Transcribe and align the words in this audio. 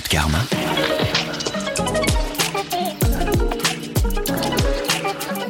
Karma? 0.00 0.38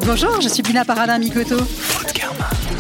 Bonjour, 0.05 0.41
je 0.41 0.49
suis 0.49 0.63
Bina 0.63 0.85
Paradin 0.85 1.19
Mikoto. 1.19 1.57
Karma. 2.15 2.56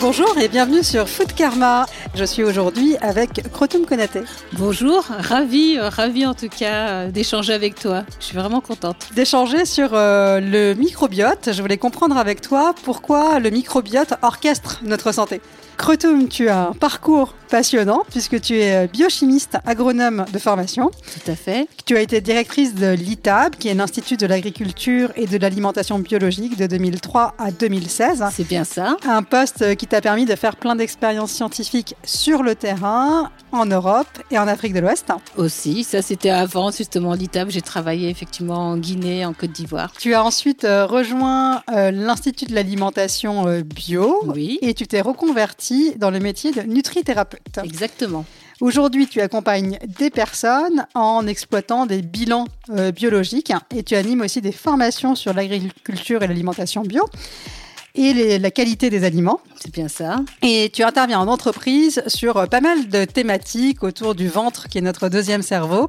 Bonjour 0.00 0.38
et 0.38 0.46
bienvenue 0.46 0.84
sur 0.84 1.08
Food 1.08 1.32
Karma. 1.34 1.84
Je 2.14 2.22
suis 2.22 2.44
aujourd'hui 2.44 2.96
avec 3.00 3.42
Krotum 3.52 3.84
Konaté. 3.84 4.22
Bonjour, 4.52 5.04
ravi, 5.08 5.76
euh, 5.76 5.88
ravi 5.88 6.24
en 6.24 6.34
tout 6.34 6.48
cas 6.48 6.88
euh, 6.88 7.10
d'échanger 7.10 7.52
avec 7.52 7.74
toi. 7.74 8.04
Je 8.20 8.26
suis 8.26 8.36
vraiment 8.36 8.60
contente. 8.60 9.08
D'échanger 9.16 9.64
sur 9.64 9.90
euh, 9.94 10.38
le 10.38 10.74
microbiote. 10.74 11.50
Je 11.52 11.60
voulais 11.60 11.78
comprendre 11.78 12.16
avec 12.16 12.40
toi 12.40 12.76
pourquoi 12.84 13.40
le 13.40 13.50
microbiote 13.50 14.14
orchestre 14.22 14.80
notre 14.84 15.10
santé. 15.10 15.40
Krotum, 15.76 16.28
tu 16.28 16.48
as 16.48 16.68
un 16.68 16.72
parcours 16.72 17.34
passionnant 17.48 18.02
puisque 18.10 18.40
tu 18.40 18.58
es 18.58 18.88
biochimiste 18.88 19.58
agronome 19.64 20.26
de 20.32 20.38
formation. 20.38 20.90
Tout 20.90 21.30
à 21.30 21.36
fait. 21.36 21.68
Tu 21.86 21.96
as 21.96 22.00
été 22.00 22.20
directrice 22.20 22.74
de 22.74 22.88
l'ITAB, 22.88 23.54
qui 23.54 23.68
est 23.68 23.74
l'Institut 23.74 24.16
de 24.16 24.26
l'agriculture 24.26 25.10
et 25.14 25.26
de 25.26 25.38
l'alimentation 25.38 26.00
biologique 26.00 26.58
de 26.58 26.66
2003 26.66 27.34
à 27.38 27.52
2016. 27.52 28.24
C'est 28.32 28.46
bien 28.46 28.64
ça. 28.64 28.96
Un 29.06 29.22
poste 29.22 29.76
qui 29.76 29.86
t'a 29.88 30.00
permis 30.00 30.24
de 30.24 30.34
faire 30.34 30.56
plein 30.56 30.76
d'expériences 30.76 31.32
scientifiques 31.32 31.94
sur 32.04 32.42
le 32.42 32.54
terrain, 32.54 33.30
en 33.52 33.66
Europe 33.66 34.06
et 34.30 34.38
en 34.38 34.46
Afrique 34.46 34.74
de 34.74 34.80
l'Ouest. 34.80 35.06
Aussi, 35.36 35.84
ça 35.84 36.02
c'était 36.02 36.30
avant 36.30 36.70
justement 36.70 37.14
l'ITAB. 37.14 37.50
J'ai 37.50 37.62
travaillé 37.62 38.10
effectivement 38.10 38.70
en 38.72 38.76
Guinée, 38.76 39.24
en 39.24 39.32
Côte 39.32 39.52
d'Ivoire. 39.52 39.92
Tu 39.98 40.14
as 40.14 40.22
ensuite 40.22 40.64
euh, 40.64 40.86
rejoint 40.86 41.62
euh, 41.72 41.90
l'Institut 41.90 42.46
de 42.46 42.54
l'alimentation 42.54 43.46
euh, 43.48 43.62
bio 43.62 44.20
Oui. 44.26 44.58
et 44.62 44.74
tu 44.74 44.86
t'es 44.86 45.00
reconverti 45.00 45.94
dans 45.96 46.10
le 46.10 46.20
métier 46.20 46.52
de 46.52 46.62
nutrithérapeute. 46.62 47.58
Exactement. 47.64 48.24
Aujourd'hui, 48.60 49.06
tu 49.06 49.20
accompagnes 49.20 49.78
des 49.86 50.10
personnes 50.10 50.86
en 50.96 51.28
exploitant 51.28 51.86
des 51.86 52.02
bilans 52.02 52.46
euh, 52.70 52.90
biologiques 52.90 53.52
et 53.74 53.84
tu 53.84 53.94
animes 53.94 54.22
aussi 54.22 54.40
des 54.40 54.50
formations 54.50 55.14
sur 55.14 55.32
l'agriculture 55.32 56.24
et 56.24 56.26
l'alimentation 56.26 56.82
bio 56.82 57.04
et 57.94 58.12
les- 58.12 58.38
la 58.38 58.50
qualité 58.50 58.90
des 58.90 59.04
aliments. 59.04 59.40
C'est 59.60 59.72
bien 59.72 59.88
ça. 59.88 60.20
Et 60.42 60.70
tu 60.72 60.82
interviens 60.84 61.18
en 61.18 61.26
entreprise 61.26 62.02
sur 62.06 62.36
euh, 62.36 62.46
pas 62.46 62.60
mal 62.60 62.88
de 62.88 63.04
thématiques 63.04 63.82
autour 63.82 64.14
du 64.14 64.28
ventre, 64.28 64.68
qui 64.68 64.78
est 64.78 64.82
notre 64.82 65.08
deuxième 65.08 65.42
cerveau, 65.42 65.88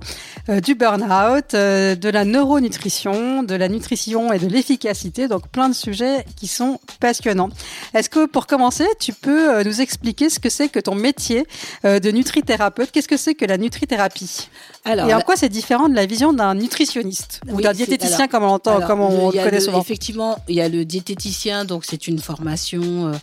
euh, 0.49 0.59
du 0.59 0.73
burn-out, 0.75 1.53
euh, 1.53 1.95
de 1.95 2.09
la 2.09 2.25
neuronutrition, 2.25 3.43
de 3.43 3.55
la 3.55 3.67
nutrition 3.67 4.33
et 4.33 4.39
de 4.39 4.47
l'efficacité. 4.47 5.27
Donc 5.27 5.47
plein 5.49 5.69
de 5.69 5.75
sujets 5.75 6.25
qui 6.35 6.47
sont 6.47 6.79
passionnants. 6.99 7.49
Est-ce 7.93 8.09
que 8.09 8.25
pour 8.25 8.47
commencer, 8.47 8.85
tu 8.99 9.13
peux 9.13 9.63
nous 9.63 9.81
expliquer 9.81 10.29
ce 10.29 10.39
que 10.39 10.49
c'est 10.49 10.69
que 10.69 10.79
ton 10.79 10.95
métier 10.95 11.45
de 11.83 12.11
nutrithérapeute? 12.11 12.91
Qu'est-ce 12.91 13.07
que 13.07 13.17
c'est 13.17 13.35
que 13.35 13.45
la 13.45 13.57
nutrithérapie? 13.57 14.49
Alors, 14.91 15.07
Et 15.09 15.13
en 15.13 15.21
quoi 15.21 15.35
c'est 15.35 15.49
différent 15.49 15.87
de 15.89 15.93
la 15.95 16.05
vision 16.05 16.33
d'un 16.33 16.55
nutritionniste 16.55 17.41
ou 17.47 17.55
Oui, 17.57 17.63
d'un 17.63 17.73
diététicien 17.73 18.17
alors- 18.17 18.29
comme 18.29 18.43
on 18.43 18.47
l'entend, 18.47 18.75
alors, 18.77 18.87
comme 18.87 19.01
on 19.01 19.29
le- 19.29 19.37
le 19.37 19.43
connaît 19.43 19.51
le- 19.59 19.59
souvent 19.59 19.81
Effectivement, 19.81 20.37
il 20.47 20.55
y 20.55 20.61
a 20.61 20.69
le 20.69 20.83
diététicien, 20.85 21.63
donc 21.65 21.85
c'est 21.85 22.07
une 22.07 22.19
formation 22.19 23.07
euh, 23.07 23.13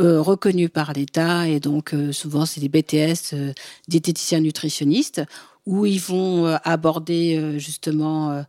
euh, 0.00 0.20
reconnue 0.20 0.68
par 0.68 0.92
l'État 0.94 1.46
et 1.48 1.60
donc 1.60 1.94
euh, 1.94 2.12
souvent 2.12 2.44
c'est 2.46 2.60
des 2.60 2.68
BTS 2.68 3.34
euh, 3.34 3.52
diététiciens 3.88 4.40
nutritionnistes 4.40 5.22
où 5.64 5.86
ils 5.86 6.00
vont 6.00 6.46
aborder 6.64 7.54
justement 7.60 8.42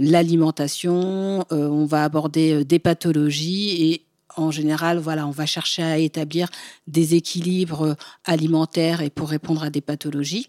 l'alimentation, 0.00 1.44
on 1.50 1.84
va 1.84 2.04
aborder 2.04 2.64
des 2.64 2.78
pathologies 2.78 3.90
et 3.92 4.04
en 4.36 4.50
général, 4.50 4.98
voilà, 4.98 5.26
on 5.26 5.30
va 5.30 5.44
chercher 5.44 5.82
à 5.82 5.98
établir 5.98 6.48
des 6.86 7.14
équilibres 7.16 7.96
alimentaires 8.24 9.02
et 9.02 9.10
pour 9.10 9.28
répondre 9.28 9.62
à 9.62 9.70
des 9.70 9.80
pathologies. 9.80 10.48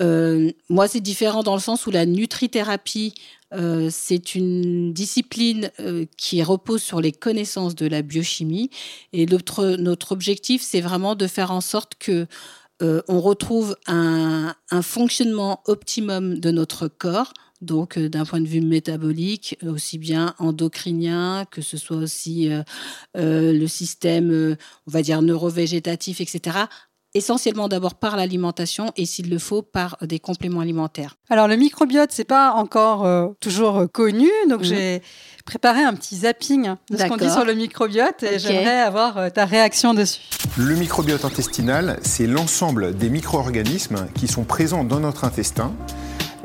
Euh, 0.00 0.50
moi, 0.68 0.88
c'est 0.88 1.00
différent 1.00 1.42
dans 1.42 1.54
le 1.54 1.60
sens 1.60 1.86
où 1.86 1.90
la 1.90 2.06
nutrithérapie, 2.06 3.14
euh, 3.54 3.88
c'est 3.90 4.34
une 4.34 4.92
discipline 4.92 5.70
euh, 5.80 6.04
qui 6.16 6.42
repose 6.42 6.82
sur 6.82 7.00
les 7.00 7.12
connaissances 7.12 7.74
de 7.74 7.86
la 7.86 8.02
biochimie. 8.02 8.70
Et 9.12 9.26
notre, 9.26 10.12
objectif, 10.12 10.62
c'est 10.62 10.80
vraiment 10.80 11.14
de 11.14 11.26
faire 11.26 11.50
en 11.50 11.60
sorte 11.60 11.94
que 11.98 12.26
on 13.08 13.22
retrouve 13.22 13.74
un, 13.86 14.54
fonctionnement 14.82 15.62
optimum 15.64 16.38
de 16.38 16.50
notre 16.50 16.88
corps. 16.88 17.32
Donc, 17.62 17.98
d'un 17.98 18.26
point 18.26 18.42
de 18.42 18.46
vue 18.46 18.60
métabolique, 18.60 19.56
aussi 19.66 19.96
bien 19.96 20.34
endocrinien, 20.38 21.46
que 21.50 21.62
ce 21.62 21.78
soit 21.78 21.96
aussi 21.96 22.50
le 23.14 23.66
système, 23.66 24.58
on 24.86 24.90
va 24.90 25.00
dire, 25.00 25.22
neurovégétatif, 25.22 26.20
etc. 26.20 26.66
Essentiellement 27.16 27.66
d'abord 27.68 27.94
par 27.94 28.16
l'alimentation 28.16 28.92
et, 28.96 29.06
s'il 29.06 29.30
le 29.30 29.38
faut, 29.38 29.62
par 29.62 29.96
des 30.02 30.18
compléments 30.18 30.60
alimentaires. 30.60 31.16
Alors 31.30 31.48
le 31.48 31.56
microbiote, 31.56 32.10
c'est 32.12 32.24
pas 32.24 32.52
encore 32.52 33.06
euh, 33.06 33.28
toujours 33.40 33.78
euh, 33.78 33.86
connu, 33.86 34.28
donc 34.50 34.60
Mhm. 34.60 34.64
j'ai 34.66 35.02
préparé 35.46 35.82
un 35.82 35.94
petit 35.94 36.16
zapping 36.16 36.74
de 36.90 36.96
ce 36.98 37.04
qu'on 37.06 37.16
dit 37.16 37.30
sur 37.30 37.44
le 37.46 37.54
microbiote 37.54 38.22
et 38.22 38.38
j'aimerais 38.38 38.80
avoir 38.80 39.16
euh, 39.16 39.30
ta 39.30 39.46
réaction 39.46 39.94
dessus. 39.94 40.20
Le 40.58 40.74
microbiote 40.74 41.24
intestinal, 41.24 41.98
c'est 42.02 42.26
l'ensemble 42.26 42.94
des 42.96 43.08
micro-organismes 43.08 44.06
qui 44.14 44.28
sont 44.28 44.44
présents 44.44 44.84
dans 44.84 45.00
notre 45.00 45.24
intestin. 45.24 45.72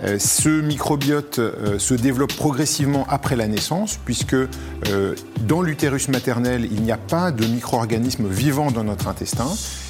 Euh, 0.04 0.18
Ce 0.20 0.50
microbiote 0.50 1.38
euh, 1.40 1.78
se 1.78 1.94
développe 1.94 2.34
progressivement 2.34 3.06
après 3.10 3.36
la 3.36 3.48
naissance, 3.48 4.00
puisque 4.04 4.34
euh, 4.34 4.48
dans 5.42 5.62
l'utérus 5.62 6.08
maternel, 6.08 6.68
il 6.72 6.82
n'y 6.82 6.92
a 6.92 6.98
pas 6.98 7.32
de 7.32 7.46
micro-organismes 7.46 8.28
vivants 8.28 8.72
dans 8.72 8.84
notre 8.84 9.08
intestin. 9.08 9.48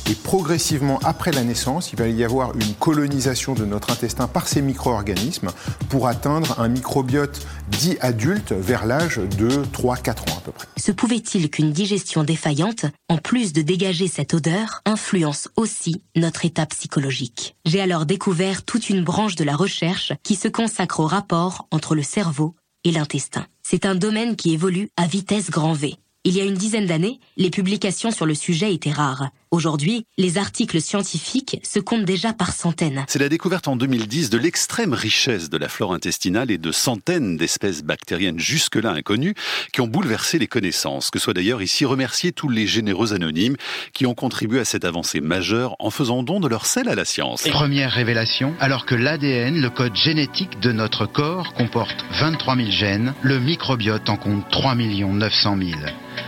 Et 0.10 0.16
progressivement, 0.16 1.00
après 1.04 1.32
la 1.32 1.44
naissance, 1.44 1.94
il 1.94 2.00
va 2.00 2.08
y 2.08 2.24
avoir 2.24 2.56
une 2.56 2.74
colonisation 2.74 3.54
de 3.54 3.66
notre 3.66 3.92
intestin 3.92 4.28
par 4.28 4.48
ces 4.48 4.62
micro-organismes 4.62 5.50
pour 5.90 6.08
atteindre 6.08 6.60
un 6.60 6.68
microbiote 6.68 7.46
dit 7.70 7.98
adulte 8.02 8.52
vers 8.52 8.86
l'âge 8.86 9.18
de 9.18 9.50
3-4 9.50 10.10
ans 10.32 10.38
à 10.38 10.42
peu 10.42 10.52
près. 10.52 10.68
Se 10.78 10.92
pouvait-il 10.92 11.50
qu'une 11.50 11.72
digestion 11.72 12.24
défaillante, 12.24 12.86
en 13.10 13.18
plus 13.18 13.54
de 13.54 13.62
dégager 13.62 14.08
cette 14.08 14.34
odeur, 14.34 14.82
influence 14.86 15.50
aussi 15.56 16.02
notre 16.16 16.46
état 16.46 16.66
psychologique? 16.66 17.56
J'ai 17.66 17.82
alors 17.82 18.06
découvert 18.06 18.64
toute 18.64 18.90
une 18.90 19.04
branche 19.04 19.36
de 19.36 19.44
la 19.44 19.56
recherche 19.56 20.14
qui 20.24 20.36
se 20.36 20.48
consacre 20.48 21.00
au 21.00 21.08
rapport 21.08 21.68
entre 21.72 21.96
le 21.96 22.04
cerveau 22.04 22.56
et 22.84 22.92
l'intestin. 22.92 23.46
C'est 23.64 23.86
un 23.86 23.96
domaine 23.96 24.36
qui 24.36 24.54
évolue 24.54 24.90
à 24.98 25.06
vitesse 25.06 25.50
grand 25.50 25.74
V. 25.74 25.96
Il 26.24 26.36
y 26.36 26.42
a 26.42 26.46
une 26.46 26.56
dizaine 26.56 26.86
d'années, 26.86 27.20
les 27.38 27.50
publications 27.50 28.12
sur 28.12 28.26
le 28.26 28.36
sujet 28.36 28.74
étaient 28.74 28.92
rares. 28.92 29.30
Aujourd'hui, 29.54 30.06
les 30.18 30.38
articles 30.38 30.80
scientifiques 30.80 31.60
se 31.62 31.80
comptent 31.80 32.06
déjà 32.06 32.32
par 32.32 32.54
centaines. 32.54 33.04
C'est 33.10 33.20
la 33.20 33.28
découverte 33.28 33.68
en 33.68 33.76
2010 33.76 34.30
de 34.30 34.38
l'extrême 34.38 34.94
richesse 34.94 35.50
de 35.50 35.58
la 35.58 35.68
flore 35.68 35.94
intestinale 35.94 36.52
et 36.52 36.58
de 36.58 36.72
centaines 36.72 37.36
d'espèces 37.36 37.84
bactériennes 37.84 38.40
jusque-là 38.40 38.92
inconnues 38.92 39.36
qui 39.74 39.82
ont 39.82 39.88
bouleversé 39.88 40.40
les 40.40 40.48
connaissances. 40.48 41.12
Que 41.12 41.20
soit 41.20 41.34
d'ailleurs 41.34 41.62
ici 41.62 41.84
remercier 41.84 42.32
tous 42.32 42.48
les 42.48 42.66
généreux 42.66 43.14
anonymes 43.14 43.58
qui 43.92 44.06
ont 44.06 44.14
contribué 44.14 44.62
à 44.62 44.64
cette 44.64 44.86
avancée 44.86 45.20
majeure 45.20 45.76
en 45.80 45.90
faisant 45.90 46.24
don 46.24 46.40
de 46.40 46.48
leur 46.48 46.66
sel 46.66 46.88
à 46.88 46.96
la 46.96 47.04
science. 47.04 47.44
Première 47.50 47.92
révélation, 47.92 48.54
alors 48.62 48.86
que 48.86 48.96
l'ADN, 48.96 49.60
le 49.60 49.70
code 49.70 49.98
génétique 49.98 50.62
de 50.62 50.72
notre 50.72 51.06
corps, 51.06 51.52
comporte 51.56 52.06
23 52.22 52.56
000 52.56 52.72
gènes, 52.72 53.14
le 53.22 53.38
microbiote 53.42 54.08
en 54.08 54.16
compte 54.16 54.50
3 54.50 54.76
900 54.76 55.58
000. 55.58 55.72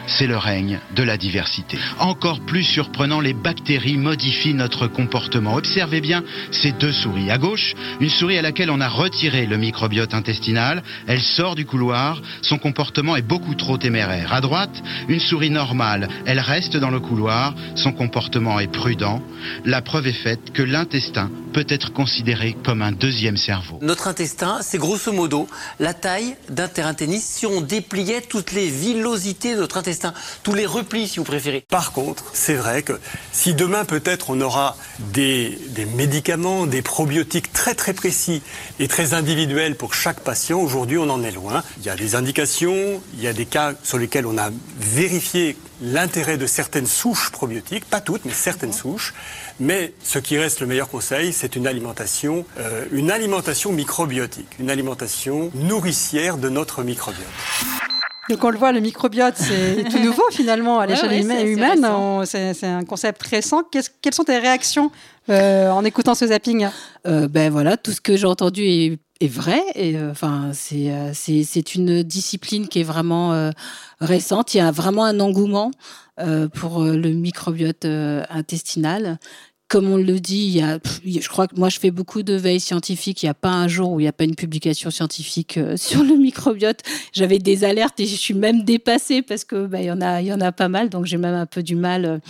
C'est 0.07 0.27
le 0.27 0.37
règne 0.37 0.79
de 0.95 1.03
la 1.03 1.17
diversité. 1.17 1.77
Encore 1.99 2.41
plus 2.41 2.63
surprenant, 2.63 3.12
les 3.21 3.33
bactéries 3.33 3.97
modifient 3.97 4.53
notre 4.53 4.87
comportement. 4.87 5.55
Observez 5.55 6.01
bien 6.01 6.23
ces 6.51 6.71
deux 6.71 6.91
souris. 6.91 7.31
À 7.31 7.37
gauche, 7.37 7.73
une 7.99 8.09
souris 8.09 8.37
à 8.37 8.41
laquelle 8.41 8.69
on 8.69 8.81
a 8.81 8.89
retiré 8.89 9.45
le 9.45 9.57
microbiote 9.57 10.13
intestinal. 10.13 10.83
Elle 11.07 11.21
sort 11.21 11.55
du 11.55 11.65
couloir. 11.65 12.21
Son 12.41 12.57
comportement 12.57 13.15
est 13.15 13.21
beaucoup 13.21 13.55
trop 13.55 13.77
téméraire. 13.77 14.33
À 14.33 14.41
droite, 14.41 14.83
une 15.07 15.19
souris 15.19 15.49
normale. 15.49 16.07
Elle 16.25 16.39
reste 16.39 16.77
dans 16.77 16.91
le 16.91 16.99
couloir. 16.99 17.55
Son 17.75 17.91
comportement 17.91 18.59
est 18.59 18.71
prudent. 18.71 19.21
La 19.65 19.81
preuve 19.81 20.07
est 20.07 20.13
faite 20.13 20.51
que 20.53 20.63
l'intestin 20.63 21.29
peut 21.53 21.65
être 21.69 21.93
considéré 21.93 22.55
comme 22.63 22.81
un 22.81 22.91
deuxième 22.91 23.37
cerveau. 23.37 23.79
Notre 23.81 24.07
intestin, 24.07 24.59
c'est 24.61 24.79
grosso 24.79 25.11
modo 25.11 25.47
la 25.79 25.93
taille 25.93 26.35
d'un 26.49 26.67
terrain 26.67 26.93
tennis 26.93 27.23
si 27.23 27.45
on 27.45 27.61
dépliait 27.61 28.21
toutes 28.21 28.51
les 28.51 28.69
villosités 28.69 29.55
de 29.55 29.59
notre 29.59 29.77
intestin, 29.77 30.13
tous 30.43 30.53
les 30.53 30.65
replis 30.65 31.07
si 31.07 31.19
vous 31.19 31.25
préférez. 31.25 31.63
Par 31.69 31.91
contre, 31.91 32.25
c'est 32.33 32.55
vrai 32.55 32.81
que 32.81 32.99
si 33.31 33.53
demain 33.53 33.85
peut-être 33.85 34.29
on 34.29 34.41
aura 34.41 34.77
des, 34.99 35.57
des 35.69 35.85
médicaments, 35.85 36.65
des 36.65 36.81
probiotiques 36.81 37.51
très 37.51 37.75
très 37.75 37.93
précis 37.93 38.41
et 38.79 38.87
très 38.87 39.13
individuels 39.13 39.75
pour 39.75 39.93
chaque 39.93 40.19
patient, 40.19 40.59
aujourd'hui 40.59 40.97
on 40.97 41.09
en 41.09 41.23
est 41.23 41.31
loin. 41.31 41.63
Il 41.79 41.85
y 41.85 41.89
a 41.89 41.95
des 41.95 42.15
indications, 42.15 43.01
il 43.15 43.21
y 43.21 43.27
a 43.27 43.33
des 43.33 43.45
cas 43.45 43.73
sur 43.83 43.97
lesquels 43.97 44.25
on 44.25 44.37
a 44.37 44.49
vérifié 44.77 45.57
l'intérêt 45.81 46.37
de 46.37 46.47
certaines 46.47 46.87
souches 46.87 47.29
probiotiques, 47.31 47.85
pas 47.85 48.01
toutes, 48.01 48.25
mais 48.25 48.31
certaines 48.33 48.73
souches. 48.73 49.13
Mais 49.59 49.93
ce 50.03 50.19
qui 50.19 50.37
reste 50.37 50.61
le 50.61 50.67
meilleur 50.67 50.89
conseil, 50.89 51.33
c'est 51.33 51.55
une 51.55 51.67
alimentation, 51.67 52.45
euh, 52.59 52.85
une 52.91 53.11
alimentation 53.11 53.71
microbiotique, 53.71 54.49
une 54.59 54.69
alimentation 54.69 55.51
nourricière 55.55 56.37
de 56.37 56.49
notre 56.49 56.83
microbiote. 56.83 57.27
Donc 58.29 58.43
on 58.43 58.49
le 58.49 58.57
voit, 58.57 58.71
le 58.71 58.79
microbiote, 58.79 59.35
c'est 59.35 59.83
tout 59.91 59.99
nouveau 59.99 60.23
finalement 60.31 60.79
à 60.79 60.85
l'échelle 60.85 61.13
humaine. 61.21 61.85
C'est 62.25 62.63
un 62.63 62.83
concept 62.83 63.21
récent. 63.23 63.63
quelles 64.01 64.13
sont 64.13 64.23
tes 64.23 64.37
réactions 64.37 64.91
euh, 65.29 65.69
en 65.69 65.83
écoutant 65.83 66.15
ce 66.15 66.27
zapping? 66.27 66.67
Euh, 67.05 67.27
Ben 67.27 67.51
voilà, 67.51 67.77
tout 67.77 67.91
ce 67.91 68.01
que 68.01 68.15
j'ai 68.15 68.27
entendu 68.27 68.63
est, 68.63 68.99
vrai. 69.27 69.61
Et 69.75 69.95
enfin, 70.11 70.51
c'est 70.53 71.75
une 71.75 72.03
discipline 72.03 72.67
qui 72.67 72.81
est 72.81 72.83
vraiment 72.83 73.51
récente. 74.01 74.53
Il 74.53 74.57
y 74.57 74.61
a 74.61 74.71
vraiment 74.71 75.05
un 75.05 75.21
engouement 75.21 75.71
euh, 76.19 76.47
pour 76.47 76.83
euh, 76.83 76.95
le 76.95 77.09
microbiote 77.09 77.85
euh, 77.85 78.23
intestinal 78.29 79.17
comme 79.67 79.89
on 79.89 79.97
le 79.97 80.19
dit, 80.19 80.45
il 80.45 80.57
y 80.57 80.61
a, 80.61 80.77
je 81.03 81.27
crois 81.29 81.47
que 81.47 81.55
moi 81.55 81.69
je 81.69 81.79
fais 81.79 81.89
beaucoup 81.89 82.21
de 82.21 82.33
veille 82.35 82.59
scientifique. 82.59 83.23
Il 83.23 83.25
n'y 83.25 83.31
a 83.31 83.33
pas 83.33 83.49
un 83.49 83.67
jour 83.67 83.91
où 83.91 83.99
il 83.99 84.03
n'y 84.03 84.09
a 84.09 84.13
pas 84.13 84.23
une 84.23 84.35
publication 84.35 84.91
scientifique 84.91 85.59
sur 85.77 86.03
le 86.03 86.15
microbiote. 86.15 86.81
J'avais 87.11 87.39
des 87.39 87.63
alertes 87.63 87.99
et 87.99 88.05
je 88.05 88.15
suis 88.15 88.33
même 88.33 88.63
dépassée 88.63 89.21
parce 89.21 89.43
que 89.45 89.65
bah, 89.65 89.81
il 89.81 89.85
y 89.85 89.91
en 89.91 90.01
a, 90.01 90.21
y 90.21 90.31
en 90.31 90.41
a 90.41 90.51
pas 90.51 90.69
mal, 90.69 90.89
donc 90.89 91.05
j'ai 91.05 91.17
même 91.17 91.33
un 91.33 91.47
peu 91.47 91.63
du 91.63 91.75
mal 91.75 92.21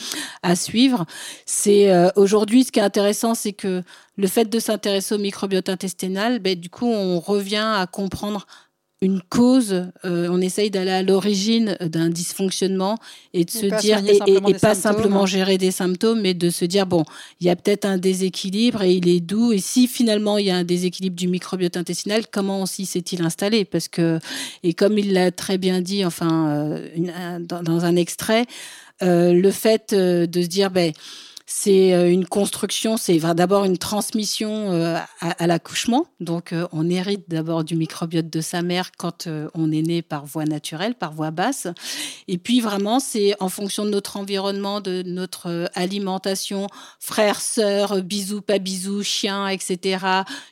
à 0.41 0.55
suivre. 0.55 1.05
C'est 1.45 1.91
aujourd'hui 2.15 2.63
ce 2.63 2.71
qui 2.71 2.79
est 2.79 2.83
intéressant, 2.83 3.35
c'est 3.35 3.53
que 3.53 3.83
le 4.15 4.27
fait 4.27 4.45
de 4.45 4.59
s'intéresser 4.59 5.15
au 5.15 5.17
microbiote 5.17 5.69
intestinal, 5.69 6.39
ben, 6.39 6.57
du 6.57 6.69
coup 6.69 6.87
on 6.87 7.19
revient 7.19 7.73
à 7.75 7.87
comprendre 7.87 8.45
une 9.03 9.21
cause, 9.21 9.91
euh, 10.05 10.29
on 10.31 10.39
essaye 10.39 10.71
d'aller 10.71 10.91
à 10.91 11.03
l'origine 11.03 11.77
d'un 11.81 12.09
dysfonctionnement 12.09 12.97
et 13.33 13.43
de 13.43 13.51
se 13.51 13.65
dire, 13.81 14.01
et, 14.07 14.53
pas 14.53 14.75
simplement 14.75 15.25
gérer 15.25 15.57
des 15.57 15.71
symptômes, 15.71 16.21
mais 16.21 16.33
de 16.33 16.49
se 16.49 16.63
dire, 16.63 16.85
bon, 16.85 17.03
il 17.41 17.47
y 17.47 17.49
a 17.49 17.55
peut-être 17.57 17.85
un 17.85 17.97
déséquilibre 17.97 18.81
et 18.81 18.93
il 18.93 19.09
est 19.09 19.19
doux. 19.19 19.51
Et 19.51 19.59
si 19.59 19.87
finalement 19.87 20.37
il 20.37 20.45
y 20.45 20.51
a 20.51 20.55
un 20.55 20.63
déséquilibre 20.63 21.17
du 21.17 21.27
microbiote 21.27 21.75
intestinal, 21.75 22.23
comment 22.31 22.63
aussi 22.63 22.85
s'est-il 22.85 23.21
installé? 23.23 23.65
Parce 23.65 23.89
que, 23.89 24.19
et 24.63 24.73
comme 24.73 24.97
il 24.97 25.11
l'a 25.11 25.31
très 25.31 25.57
bien 25.57 25.81
dit, 25.81 26.05
enfin, 26.05 26.49
euh, 26.49 27.39
dans, 27.39 27.83
un 27.83 27.95
extrait, 27.97 28.45
euh, 29.01 29.33
le 29.33 29.51
fait 29.51 29.93
de 29.93 30.41
se 30.41 30.47
dire, 30.47 30.71
ben, 30.71 30.93
c'est 31.45 31.93
euh, 31.93 32.09
une 32.09 32.25
construction, 32.25 32.95
c'est 32.95 33.17
d'abord 33.17 33.65
une 33.65 33.77
transmission 33.77 34.71
euh, 34.71 34.97
à, 35.19 35.47
l'accouchement. 35.47 36.05
Donc, 36.21 36.53
euh, 36.53 36.67
on 36.71 36.89
hérite 36.89 37.25
d'abord 37.27 37.65
du 37.65 37.75
microbiote 37.75 38.29
de 38.29 38.39
sa 38.39 38.61
mère 38.61 38.91
quand 38.97 39.27
on 39.53 39.71
est 39.71 39.81
né 39.81 40.01
par 40.01 40.25
voie 40.25 40.45
naturelle, 40.45 40.95
par 40.95 41.11
voie 41.11 41.31
basse. 41.31 41.67
Et 42.29 42.37
puis, 42.37 42.61
vraiment, 42.61 42.99
c'est 42.99 43.35
en 43.41 43.49
fonction 43.49 43.83
de 43.83 43.89
notre 43.89 44.15
environnement, 44.17 44.79
de 44.79 45.03
notre 45.05 45.69
alimentation, 45.75 46.67
frères, 46.99 47.41
sœurs, 47.41 48.01
bisous, 48.01 48.41
pas 48.41 48.59
bisous, 48.59 49.03
chiens, 49.03 49.47
etc. 49.47 50.05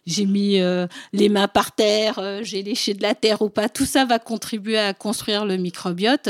J'ai 0.06 0.26
mis 0.26 0.60
les 1.14 1.30
mains 1.30 1.48
par 1.48 1.74
terre, 1.74 2.42
j'ai 2.42 2.64
léché 2.64 2.94
de 2.94 3.02
la 3.02 3.16
terre 3.16 3.42
ou 3.42 3.50
pas. 3.50 3.70
Tout 3.70 3.86
ça 3.86 4.06
va 4.06 4.20
contribuer 4.20 4.78
à 4.78 4.94
construire 4.94 5.46
le 5.46 5.58
microbiote. 5.58 6.30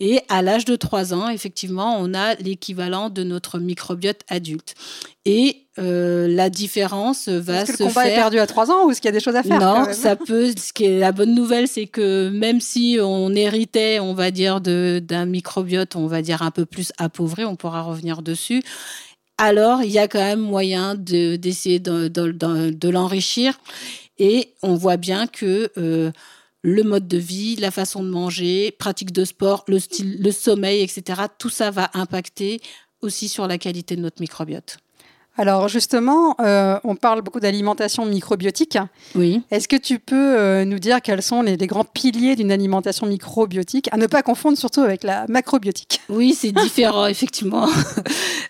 Et 0.00 0.20
à 0.28 0.42
l'âge 0.42 0.64
de 0.64 0.76
3 0.76 1.14
ans, 1.14 1.28
effectivement, 1.28 1.96
on 1.98 2.14
a 2.14 2.34
l'équivalent 2.34 3.08
de 3.10 3.22
notre 3.22 3.58
microbiote 3.58 4.01
adulte. 4.28 4.74
Et 5.24 5.66
euh, 5.78 6.28
la 6.28 6.50
différence 6.50 7.28
va 7.28 7.62
est-ce 7.62 7.72
que 7.72 7.82
le 7.82 7.88
combat 7.88 8.08
est 8.08 8.14
perdu 8.14 8.38
à 8.38 8.46
3 8.46 8.70
ans 8.70 8.86
ou 8.86 8.90
est-ce 8.90 9.00
qu'il 9.00 9.08
y 9.08 9.14
a 9.14 9.18
des 9.18 9.20
choses 9.20 9.36
à 9.36 9.42
faire 9.42 9.60
Non, 9.60 9.92
ça 9.92 10.16
peut. 10.16 10.52
Ce 10.56 10.72
qui 10.72 10.84
est 10.84 10.98
la 10.98 11.12
bonne 11.12 11.34
nouvelle, 11.34 11.68
c'est 11.68 11.86
que 11.86 12.28
même 12.30 12.60
si 12.60 12.98
on 13.00 13.32
héritait, 13.34 14.00
on 14.00 14.14
va 14.14 14.30
dire, 14.30 14.60
d'un 14.60 15.26
microbiote, 15.26 15.96
on 15.96 16.06
va 16.06 16.22
dire 16.22 16.42
un 16.42 16.50
peu 16.50 16.66
plus 16.66 16.92
appauvri, 16.98 17.44
on 17.44 17.56
pourra 17.56 17.82
revenir 17.82 18.22
dessus. 18.22 18.62
Alors, 19.38 19.82
il 19.82 19.90
y 19.90 19.98
a 19.98 20.08
quand 20.08 20.20
même 20.20 20.40
moyen 20.40 20.94
d'essayer 20.94 21.80
de, 21.80 22.08
de, 22.08 22.88
l'enrichir. 22.88 23.58
Et 24.18 24.52
on 24.62 24.74
voit 24.74 24.98
bien 24.98 25.26
que 25.26 25.70
euh, 25.78 26.12
le 26.62 26.82
mode 26.84 27.08
de 27.08 27.18
vie, 27.18 27.56
la 27.56 27.70
façon 27.70 28.02
de 28.02 28.08
manger, 28.08 28.70
pratique 28.78 29.12
de 29.12 29.24
sport, 29.24 29.64
le 29.66 29.78
style, 29.78 30.22
le 30.22 30.30
sommeil, 30.30 30.82
etc. 30.82 31.22
Tout 31.38 31.48
ça 31.48 31.70
va 31.70 31.90
impacter 31.94 32.60
aussi 33.02 33.28
sur 33.28 33.46
la 33.46 33.58
qualité 33.58 33.96
de 33.96 34.00
notre 34.00 34.20
microbiote. 34.20 34.78
Alors 35.38 35.66
justement, 35.68 36.36
euh, 36.40 36.78
on 36.84 36.94
parle 36.94 37.22
beaucoup 37.22 37.40
d'alimentation 37.40 38.04
microbiotique. 38.04 38.76
Oui. 39.14 39.42
Est-ce 39.50 39.66
que 39.66 39.76
tu 39.76 39.98
peux 39.98 40.38
euh, 40.38 40.66
nous 40.66 40.78
dire 40.78 41.00
quels 41.00 41.22
sont 41.22 41.40
les, 41.40 41.56
grands 41.56 41.84
piliers 41.84 42.36
d'une 42.36 42.52
alimentation 42.52 43.06
microbiotique, 43.06 43.88
à 43.92 43.96
ne 43.96 44.06
pas 44.06 44.22
confondre 44.22 44.58
surtout 44.58 44.82
avec 44.82 45.02
la 45.04 45.26
macrobiotique? 45.28 46.02
Oui, 46.10 46.34
c'est 46.34 46.52
différent 46.52 47.06
effectivement. 47.06 47.68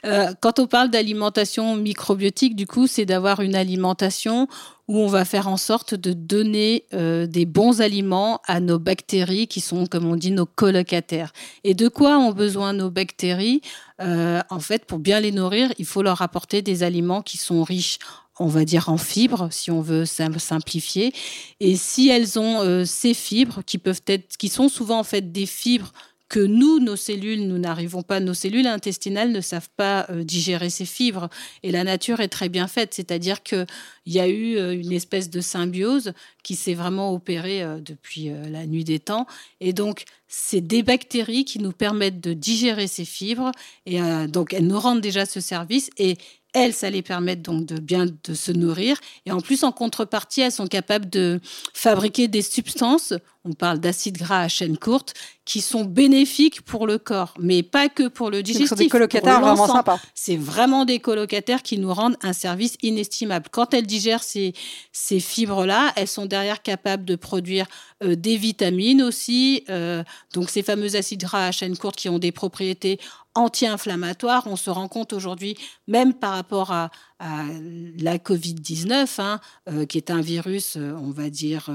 Euh, 0.05 0.33
quand 0.41 0.59
on 0.59 0.67
parle 0.67 0.91
d'alimentation 0.91 1.77
microbiotique, 1.77 2.57
du 2.57 2.67
coup, 2.67 2.89
c'est 2.89 3.05
d'avoir 3.05 3.41
une 3.41 3.55
alimentation 3.55 4.49
où 4.89 4.99
on 4.99 5.07
va 5.07 5.25
faire 5.25 5.49
en 5.49 5.57
sorte 5.57 5.95
de 5.95 6.13
donner 6.13 6.85
euh, 6.93 7.27
des 7.27 7.47
bons 7.47 7.81
aliments 7.81 8.41
à 8.47 8.61
nos 8.61 8.79
bactéries 8.79 9.47
qui 9.47 9.61
sont, 9.61 9.87
comme 9.87 10.07
on 10.07 10.17
dit, 10.17 10.33
nos 10.33 10.45
colocataires. 10.45 11.33
Et 11.63 11.75
de 11.75 11.89
quoi 11.89 12.19
ont 12.19 12.33
besoin 12.33 12.73
nos 12.73 12.91
bactéries? 12.91 13.63
Euh, 14.03 14.41
En 14.51 14.61
fait, 14.61 14.85
pour 14.85 14.99
bien 14.99 15.21
les 15.21 15.33
nourrir, 15.33 15.73
il 15.79 15.87
faut 15.87 16.03
leur 16.03 16.23
apporter 16.23 16.63
des 16.63 16.83
aliments 16.83 17.23
qui 17.23 17.39
sont 17.39 17.63
riches 17.63 17.99
on 18.39 18.47
va 18.47 18.65
dire 18.65 18.89
en 18.89 18.97
fibres, 18.97 19.49
si 19.51 19.71
on 19.71 19.81
veut 19.81 20.05
simplifier. 20.07 21.13
Et 21.61 21.77
si 21.77 22.09
elles 22.09 22.39
ont 22.39 22.63
euh, 22.63 22.85
ces 22.85 23.15
fibres, 23.15 23.63
qui 23.65 23.79
peuvent 23.79 24.03
être, 24.07 24.37
qui 24.37 24.49
sont 24.49 24.69
souvent 24.69 24.99
en 24.99 25.05
fait 25.05 25.33
des 25.33 25.47
fibres 25.47 25.93
que 26.33 26.41
nous, 26.41 26.81
nos 26.81 26.97
cellules, 26.97 27.47
nous 27.47 27.59
n'arrivons 27.59 28.01
pas, 28.01 28.19
nos 28.19 28.33
cellules 28.33 28.67
intestinales 28.67 29.33
ne 29.33 29.43
savent 29.43 29.69
pas 29.77 30.07
euh, 30.09 30.25
digérer 30.25 30.71
ces 30.71 30.87
fibres. 30.87 31.29
Et 31.63 31.71
la 31.71 31.85
nature 31.85 32.21
est 32.21 32.29
très 32.29 32.49
bien 32.49 32.69
faite, 32.69 32.95
c'est-à-dire 32.95 33.43
qu'il 33.43 33.67
y 34.07 34.19
a 34.19 34.27
eu 34.27 34.57
euh, 34.57 34.73
une 34.73 34.93
espèce 34.93 35.29
de 35.29 35.43
symbiose 35.43 36.15
qui 36.43 36.57
s'est 36.57 36.73
vraiment 36.73 37.13
opérée 37.13 37.63
euh, 37.63 37.81
depuis 37.81 38.31
la 38.51 38.65
nuit 38.65 38.83
des 38.83 38.99
temps. 38.99 39.27
Et 39.61 39.75
donc, 39.75 40.05
c'est 40.27 40.63
des 40.63 40.83
bactéries 40.83 41.45
qui 41.45 41.59
nous 41.59 41.73
permettent 41.73 42.23
de 42.23 42.33
digérer 42.33 42.87
ces 42.87 43.05
fibres. 43.05 43.53
Et 43.85 44.01
donc, 44.29 44.55
elles 44.55 44.67
nous 44.67 44.81
rendent 44.81 45.03
déjà 45.03 45.27
ce 45.27 45.41
service. 45.41 45.91
Et 45.99 46.17
elles, 46.53 46.75
ça 46.75 46.91
les 46.91 47.03
permet 47.03 47.37
donc 47.37 47.67
de 47.67 47.79
bien 47.79 48.07
de 48.07 48.35
se 48.35 48.53
nourrir. 48.53 48.99
Et 49.27 49.33
en 49.33 49.41
plus, 49.41 49.65
en 49.65 49.73
contrepartie, 49.73 50.43
elles 50.43 50.53
sont 50.53 50.67
capables 50.67 51.09
de 51.09 51.41
fabriquer 51.73 52.29
des 52.29 52.43
substances. 52.43 53.15
On 53.45 53.55
parle 53.55 53.81
d'acides 53.81 54.19
gras 54.19 54.43
à 54.43 54.49
chaîne 54.49 54.77
courte 54.77 55.15
qui 55.45 55.61
sont 55.61 55.85
bénéfiques 55.85 56.63
pour 56.63 56.87
le 56.87 56.99
corps, 56.99 57.35
mais 57.41 57.65
pas 57.65 57.89
que 57.89 58.07
pour 58.07 58.31
le 58.31 58.43
digestif. 58.43 58.69
C'est 58.69 58.85
des 58.85 58.89
colocataires 58.89 59.41
vraiment 59.41 59.67
sympas. 59.67 60.01
C'est 60.15 60.37
vraiment 60.37 60.85
des 60.85 61.01
colocataires 61.01 61.63
qui 61.63 61.79
nous 61.79 61.93
rendent 61.93 62.17
un 62.23 62.33
service 62.33 62.77
inestimable. 62.83 63.47
Quand 63.51 63.75
elles 63.75 63.87
digèrent 63.87 64.23
ces, 64.23 64.55
ces 64.93 65.19
fibres-là, 65.19 65.93
elles 65.97 66.07
sont 66.07 66.27
derrière 66.27 66.63
capables 66.63 67.05
de 67.05 67.17
produire 67.17 67.67
euh, 68.05 68.15
des 68.15 68.37
vitamines 68.37 69.03
aussi. 69.03 69.65
Euh, 69.69 70.05
donc 70.35 70.49
ces 70.49 70.63
fameux 70.63 70.95
acides 70.95 71.23
gras 71.23 71.47
à 71.47 71.51
chaîne 71.53 71.77
courte 71.77 71.97
qui 71.97 72.09
ont 72.09 72.21
des 72.21 72.31
propriétés 72.33 73.01
anti-inflammatoires. 73.35 74.47
On 74.47 74.57
se 74.57 74.71
rend 74.71 74.89
compte 74.89 75.13
aujourd'hui, 75.13 75.57
même 75.87 76.15
par 76.15 76.33
rapport 76.33 76.73
à, 76.73 76.91
la 77.21 78.19
Covid-19, 78.19 79.21
hein, 79.21 79.41
euh, 79.69 79.87
qui 79.87 79.97
est 79.97 80.11
un 80.11 80.21
virus, 80.21 80.77
on 80.77 81.13
va 81.13 81.31
dire, 81.31 81.71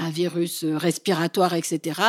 un 0.00 0.10
virus 0.10 0.64
euh, 0.64 0.76
respiratoire, 0.76 1.54
etc. 1.54 2.00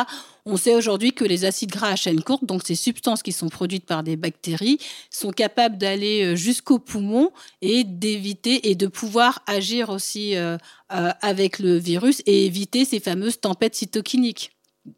On 0.46 0.56
sait 0.56 0.74
aujourd'hui 0.74 1.12
que 1.12 1.24
les 1.24 1.44
acides 1.44 1.70
gras 1.70 1.90
à 1.90 1.96
chaîne 1.96 2.22
courte, 2.22 2.44
donc 2.44 2.62
ces 2.64 2.74
substances 2.74 3.22
qui 3.22 3.32
sont 3.32 3.48
produites 3.48 3.86
par 3.86 4.02
des 4.02 4.16
bactéries, 4.16 4.78
sont 5.10 5.30
capables 5.30 5.78
d'aller 5.78 6.24
euh, 6.24 6.36
jusqu'au 6.36 6.78
poumon 6.78 7.30
et 7.60 7.84
d'éviter 7.84 8.70
et 8.70 8.74
de 8.74 8.86
pouvoir 8.86 9.42
agir 9.46 9.90
aussi 9.90 10.34
euh, 10.36 10.56
avec 10.88 11.58
le 11.58 11.76
virus 11.76 12.22
et 12.26 12.46
éviter 12.46 12.84
ces 12.84 13.00
fameuses 13.00 13.40
tempêtes 13.40 13.74
cytokiniques. 13.74 14.50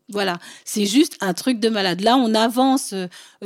Voilà, 0.09 0.39
c'est 0.65 0.87
juste 0.87 1.17
un 1.21 1.35
truc 1.35 1.61
de 1.61 1.69
malade. 1.69 2.01
Là, 2.01 2.17
on 2.17 2.35
avance 2.35 2.95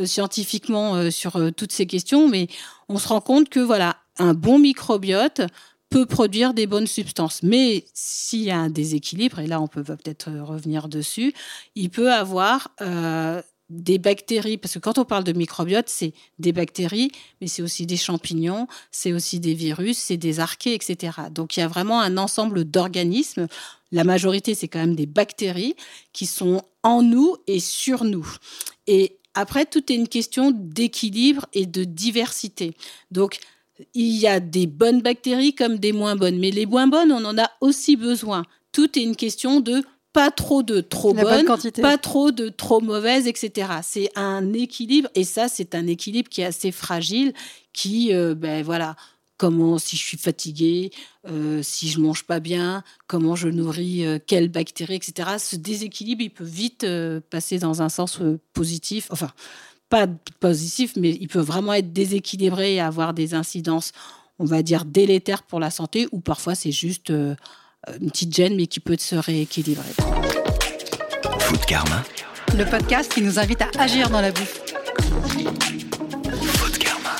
scientifiquement 0.05 1.11
sur 1.11 1.53
toutes 1.57 1.73
ces 1.73 1.87
questions, 1.87 2.29
mais 2.29 2.47
on 2.89 2.99
se 2.99 3.09
rend 3.09 3.21
compte 3.21 3.49
que 3.49 3.61
voilà, 3.61 3.97
un 4.19 4.35
bon 4.35 4.59
microbiote 4.59 5.43
peut 5.91 6.07
produire 6.07 6.55
des 6.55 6.67
bonnes 6.67 6.87
substances. 6.87 7.43
Mais 7.43 7.85
s'il 7.95 8.43
y 8.43 8.51
a 8.51 8.59
un 8.59 8.71
déséquilibre, 8.71 9.39
et 9.41 9.47
là 9.47 9.61
on 9.61 9.69
peut 9.69 9.83
peut-être 9.83 10.31
revenir 10.31 10.89
dessus, 10.89 11.33
il 11.75 11.91
peut 11.91 12.13
avoir 12.13 12.69
euh, 12.81 13.43
des 13.71 13.99
bactéries, 13.99 14.57
parce 14.57 14.75
que 14.75 14.79
quand 14.79 14.99
on 14.99 15.05
parle 15.05 15.25
de 15.25 15.33
microbiote, 15.33 15.89
c'est 15.89 16.15
des 16.39 16.53
bactéries, 16.53 17.13
mais 17.41 17.47
c'est 17.47 17.63
aussi 17.63 17.87
des 17.87 17.97
champignons, 17.97 18.67
c'est 18.91 19.13
aussi 19.13 19.41
des 19.41 19.55
virus, 19.55 19.99
c'est 19.99 20.17
des 20.17 20.41
archées, 20.41 20.75
etc. 20.75 21.13
Donc 21.31 21.57
il 21.57 21.61
y 21.61 21.63
a 21.63 21.69
vraiment 21.69 22.01
un 22.01 22.17
ensemble 22.17 22.65
d'organismes. 22.65 23.47
La 23.93 24.05
majorité, 24.05 24.55
c'est 24.55 24.69
quand 24.69 24.79
même 24.79 24.97
des 24.97 25.07
bactéries 25.07 25.75
qui 26.13 26.27
sont 26.27 26.63
en 26.83 27.03
nous 27.03 27.37
et 27.47 27.61
sur 27.61 28.05
nous. 28.05 28.27
Et 28.87 29.19
après, 29.35 29.67
tout 29.67 29.93
est 29.93 29.97
une 29.97 30.09
question 30.09 30.51
d'équilibre 30.51 31.47
et 31.53 31.67
de 31.67 31.85
diversité. 31.85 32.75
Donc, 33.11 33.39
il 33.95 34.17
y 34.17 34.27
a 34.27 34.41
des 34.41 34.67
bonnes 34.67 35.01
bactéries 35.01 35.55
comme 35.55 35.79
des 35.79 35.93
moins 35.93 36.17
bonnes, 36.17 36.39
mais 36.39 36.51
les 36.51 36.67
moins 36.67 36.89
bonnes, 36.89 37.13
on 37.13 37.25
en 37.25 37.39
a 37.39 37.51
aussi 37.61 37.97
besoin. 37.97 38.45
Tout 38.73 38.99
est 38.99 39.03
une 39.03 39.17
question 39.17 39.61
de 39.61 39.85
pas 40.13 40.31
trop 40.31 40.63
de 40.63 40.81
trop 40.81 41.13
bonnes, 41.13 41.47
pas 41.81 41.99
trop 41.99 42.31
de 42.31 42.49
trop 42.49 42.81
mauvaises, 42.81 43.27
etc. 43.27 43.71
C'est 43.83 44.11
un 44.17 44.53
équilibre, 44.53 45.09
et 45.15 45.25
ça, 45.25 45.49
c'est 45.49 45.75
un 45.75 45.87
équilibre 45.87 46.29
qui 46.29 46.41
est 46.41 46.47
assez 46.47 46.73
fragile, 46.73 47.33
qui, 47.73 48.15
euh, 48.15 48.35
ben 48.35 48.65
voilà, 48.65 48.97
comment, 49.37 49.79
si 49.79 49.97
je 49.97 50.03
suis 50.03 50.17
fatiguée, 50.17 50.91
euh, 51.29 51.63
si 51.63 51.89
je 51.89 52.01
mange 52.01 52.25
pas 52.25 52.41
bien, 52.41 52.83
comment 53.07 53.37
je 53.37 53.49
nourris 53.49 54.05
euh, 54.05 54.19
quelles 54.25 54.49
bactéries, 54.49 54.97
etc. 54.97 55.37
Ce 55.39 55.57
déséquilibre, 55.57 56.23
il 56.23 56.31
peut 56.31 56.45
vite 56.45 56.87
passer 57.31 57.59
dans 57.59 57.83
un 57.83 57.89
sens 57.89 58.21
positif, 58.55 59.09
enfin, 59.11 59.31
pas 59.91 60.07
positif, 60.41 60.95
mais 60.97 61.11
il 61.21 61.29
peut 61.29 61.39
vraiment 61.39 61.75
être 61.75 61.93
déséquilibré 61.93 62.75
et 62.75 62.81
avoir 62.81 63.15
des 63.15 63.35
incidences, 63.35 63.93
on 64.39 64.45
va 64.45 64.63
dire, 64.63 64.85
délétères 64.85 65.43
pour 65.43 65.61
la 65.61 65.71
santé, 65.71 66.09
ou 66.13 66.21
parfois 66.21 66.55
c'est 66.55 66.73
juste 66.73 67.13
une 68.01 68.11
petite 68.11 68.35
gêne, 68.35 68.57
mais 68.57 68.67
qui 68.67 68.81
peut 68.81 68.97
se 68.99 69.15
rééquilibrer. 69.15 69.85
Food 71.41 71.65
Karma. 71.67 72.03
Le 72.57 72.65
podcast 72.65 73.13
qui 73.13 73.23
nous 73.23 73.39
invite 73.39 73.63
à 73.63 73.69
agir 73.79 74.11
dans 74.11 74.21
la 74.21 74.33
bouffe. 74.33 74.61
Food 76.57 76.79
Karma. 76.79 77.17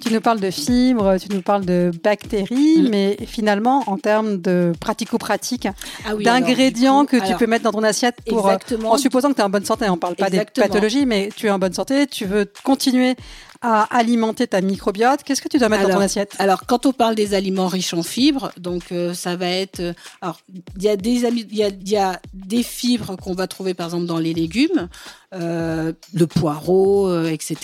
Tu 0.00 0.12
nous 0.12 0.20
parles 0.20 0.40
de 0.40 0.50
fibres, 0.50 1.18
tu 1.18 1.28
nous 1.34 1.42
parles 1.42 1.66
de 1.66 1.90
bactéries, 2.02 2.78
mm. 2.78 2.88
mais 2.88 3.16
finalement, 3.26 3.84
en 3.86 3.98
termes 3.98 4.38
de 4.38 4.72
pratico-pratique, 4.80 5.68
ah 6.06 6.14
d'ingrédients 6.14 7.04
que 7.04 7.16
tu 7.16 7.34
peux 7.36 7.46
mettre 7.46 7.64
dans 7.64 7.72
ton 7.72 7.82
assiette 7.82 8.16
pour, 8.26 8.48
euh, 8.48 8.56
en 8.84 8.96
supposant 8.96 9.28
que 9.28 9.34
tu 9.34 9.40
es 9.40 9.44
en 9.44 9.50
bonne 9.50 9.66
santé, 9.66 9.88
on 9.88 9.96
ne 9.96 9.98
parle 9.98 10.16
pas 10.16 10.30
des 10.30 10.44
pathologies, 10.46 11.04
mais 11.04 11.28
tu 11.36 11.46
es 11.46 11.50
en 11.50 11.58
bonne 11.58 11.74
santé, 11.74 12.06
tu 12.06 12.24
veux 12.24 12.50
continuer 12.64 13.14
à 13.60 13.82
alimenter 13.96 14.46
ta 14.46 14.60
microbiote. 14.60 15.24
Qu'est-ce 15.24 15.42
que 15.42 15.48
tu 15.48 15.58
dois 15.58 15.68
mettre 15.68 15.88
dans 15.88 15.94
ton 15.94 16.00
assiette? 16.00 16.34
Alors, 16.38 16.64
quand 16.66 16.86
on 16.86 16.92
parle 16.92 17.16
des 17.16 17.34
aliments 17.34 17.66
riches 17.66 17.92
en 17.92 18.04
fibres, 18.04 18.52
donc 18.56 18.92
euh, 18.92 19.14
ça 19.14 19.34
va 19.34 19.48
être. 19.48 19.80
Euh, 19.80 19.92
alors, 20.20 20.40
il 20.76 20.82
y 20.82 20.88
a 20.88 20.96
des 20.96 21.24
il 21.24 21.56
y 21.56 21.64
a, 21.64 21.70
y 21.84 21.96
a 21.96 22.20
des 22.32 22.62
fibres 22.62 23.16
qu'on 23.16 23.34
va 23.34 23.48
trouver 23.48 23.74
par 23.74 23.86
exemple 23.86 24.06
dans 24.06 24.18
les 24.18 24.32
légumes, 24.32 24.88
euh, 25.34 25.92
le 26.14 26.26
poireau, 26.26 27.24
etc., 27.24 27.56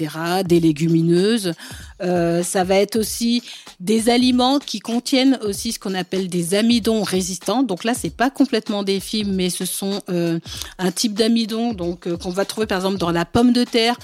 des 0.45 0.61
légumineuses. 0.61 1.53
Ça 2.01 2.65
va 2.65 2.75
être 2.75 2.97
aussi 2.97 3.43
des 3.81 4.11
aliments 4.11 4.59
qui 4.59 4.81
contiennent 4.81 5.39
aussi 5.43 5.73
ce 5.73 5.79
qu'on 5.79 5.95
appelle 5.95 6.29
des 6.29 6.55
amidons 6.55 7.03
résistants. 7.03 7.63
Donc 7.63 7.85
là, 7.85 7.95
c'est 7.95 8.15
pas 8.15 8.29
complètement 8.29 8.83
des 8.83 9.01
fibres, 9.01 9.33
mais 9.33 9.49
ce 9.49 9.65
sont 9.65 10.03
un 10.09 10.91
type 10.91 11.15
d'amidon 11.15 11.73
donc 11.73 12.13
qu'on 12.19 12.31
va 12.31 12.45
trouver 12.45 12.67
par 12.67 12.79
exemple 12.79 12.99
dans 12.99 13.11
la 13.11 13.25
pomme 13.25 13.53
de 13.53 13.65
terre. 13.65 13.97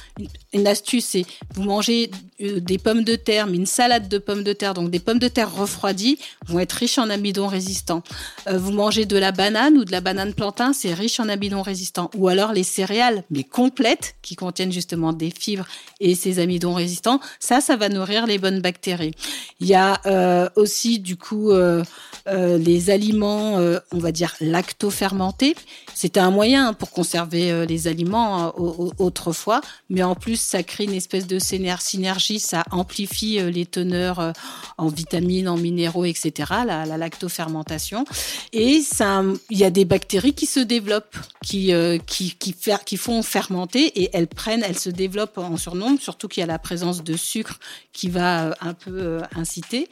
Une, 0.52 0.66
astuce, 0.66 1.04
c'est 1.04 1.26
vous 1.54 1.62
mangez 1.62 1.79
des 1.88 2.78
pommes 2.78 3.04
de 3.04 3.16
terre, 3.16 3.46
mais 3.46 3.56
une 3.56 3.66
salade 3.66 4.08
de 4.08 4.18
pommes 4.18 4.42
de 4.42 4.52
terre, 4.52 4.74
donc 4.74 4.90
des 4.90 5.00
pommes 5.00 5.18
de 5.18 5.28
terre 5.28 5.54
refroidies 5.54 6.18
vont 6.46 6.58
être 6.58 6.72
riches 6.72 6.98
en 6.98 7.10
amidons 7.10 7.46
résistants. 7.46 8.02
vous 8.50 8.72
mangez 8.72 9.06
de 9.06 9.16
la 9.16 9.32
banane 9.32 9.76
ou 9.76 9.84
de 9.84 9.92
la 9.92 10.00
banane 10.00 10.34
plantain, 10.34 10.72
c'est 10.72 10.94
riche 10.94 11.20
en 11.20 11.28
amidons 11.28 11.62
résistants. 11.62 12.10
Ou 12.16 12.28
alors 12.28 12.52
les 12.52 12.62
céréales, 12.62 13.24
mais 13.30 13.44
complètes 13.44 14.14
qui 14.22 14.36
contiennent 14.36 14.72
justement 14.72 15.12
des 15.12 15.30
fibres 15.30 15.66
et 16.00 16.14
ces 16.14 16.38
amidons 16.38 16.74
résistants, 16.74 17.20
ça, 17.38 17.60
ça 17.60 17.76
va 17.76 17.88
nourrir 17.88 18.26
les 18.26 18.38
bonnes 18.38 18.60
bactéries. 18.60 19.14
Il 19.60 19.66
y 19.66 19.74
a 19.74 20.00
euh, 20.06 20.48
aussi 20.56 20.98
du 20.98 21.16
coup 21.16 21.50
euh, 21.50 21.82
euh, 22.28 22.58
les 22.58 22.90
aliments, 22.90 23.56
on 23.92 23.98
va 23.98 24.12
dire 24.12 24.34
lacto-fermentés. 24.40 25.54
C'était 25.94 26.20
un 26.20 26.30
moyen 26.30 26.72
pour 26.72 26.90
conserver 26.90 27.66
les 27.66 27.88
aliments 27.88 28.54
autrefois, 28.98 29.60
mais 29.88 30.02
en 30.02 30.14
plus 30.14 30.40
ça 30.40 30.62
crée 30.62 30.84
une 30.84 30.94
espèce 30.94 31.26
de 31.26 31.38
synergie, 31.78 32.40
ça 32.40 32.64
amplifie 32.70 33.38
les 33.50 33.66
teneurs 33.66 34.32
en 34.78 34.88
vitamines, 34.88 35.48
en 35.48 35.56
minéraux, 35.56 36.04
etc. 36.04 36.52
La, 36.66 36.86
la 36.86 36.96
lactofermentation 36.96 38.04
et 38.52 38.80
ça, 38.80 39.22
il 39.50 39.58
y 39.58 39.64
a 39.64 39.70
des 39.70 39.84
bactéries 39.84 40.34
qui 40.34 40.46
se 40.46 40.60
développent, 40.60 41.16
qui 41.44 41.72
qui 42.06 42.34
qui, 42.36 42.54
qui 42.84 42.96
font 42.96 43.22
fermenter 43.22 43.86
et 44.00 44.10
elles 44.12 44.26
prennent, 44.26 44.64
elles 44.64 44.78
se 44.78 44.90
développent 44.90 45.38
en 45.38 45.56
surnombre, 45.56 46.00
surtout 46.00 46.28
qu'il 46.28 46.40
y 46.40 46.44
a 46.44 46.46
la 46.46 46.58
présence 46.58 47.04
de 47.04 47.16
sucre 47.16 47.58
qui 47.92 48.08
va 48.08 48.56
un 48.60 48.74
peu 48.74 49.20
inciter. 49.36 49.88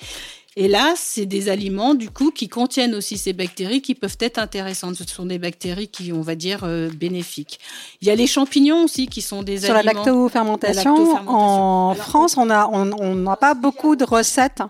Et 0.60 0.66
là, 0.66 0.94
c'est 0.96 1.24
des 1.24 1.48
aliments, 1.48 1.94
du 1.94 2.10
coup, 2.10 2.32
qui 2.32 2.48
contiennent 2.48 2.96
aussi 2.96 3.16
ces 3.16 3.32
bactéries 3.32 3.80
qui 3.80 3.94
peuvent 3.94 4.16
être 4.18 4.38
intéressantes. 4.38 4.96
Ce 4.96 5.04
sont 5.04 5.24
des 5.24 5.38
bactéries 5.38 5.86
qui, 5.86 6.12
on 6.12 6.20
va 6.20 6.34
dire, 6.34 6.64
euh, 6.64 6.90
bénéfiques. 6.90 7.60
Il 8.00 8.08
y 8.08 8.10
a 8.10 8.16
les 8.16 8.26
champignons 8.26 8.82
aussi 8.82 9.06
qui 9.06 9.22
sont 9.22 9.44
des 9.44 9.60
Sur 9.60 9.76
aliments. 9.76 9.92
la 9.92 9.98
lactofermentation, 9.98 11.16
en 11.28 11.94
France, 11.94 12.36
on 12.36 12.46
n'a 12.46 12.68
on, 12.72 13.36
pas 13.36 13.54
beaucoup 13.54 13.94
de 13.94 14.04
recettes. 14.04 14.62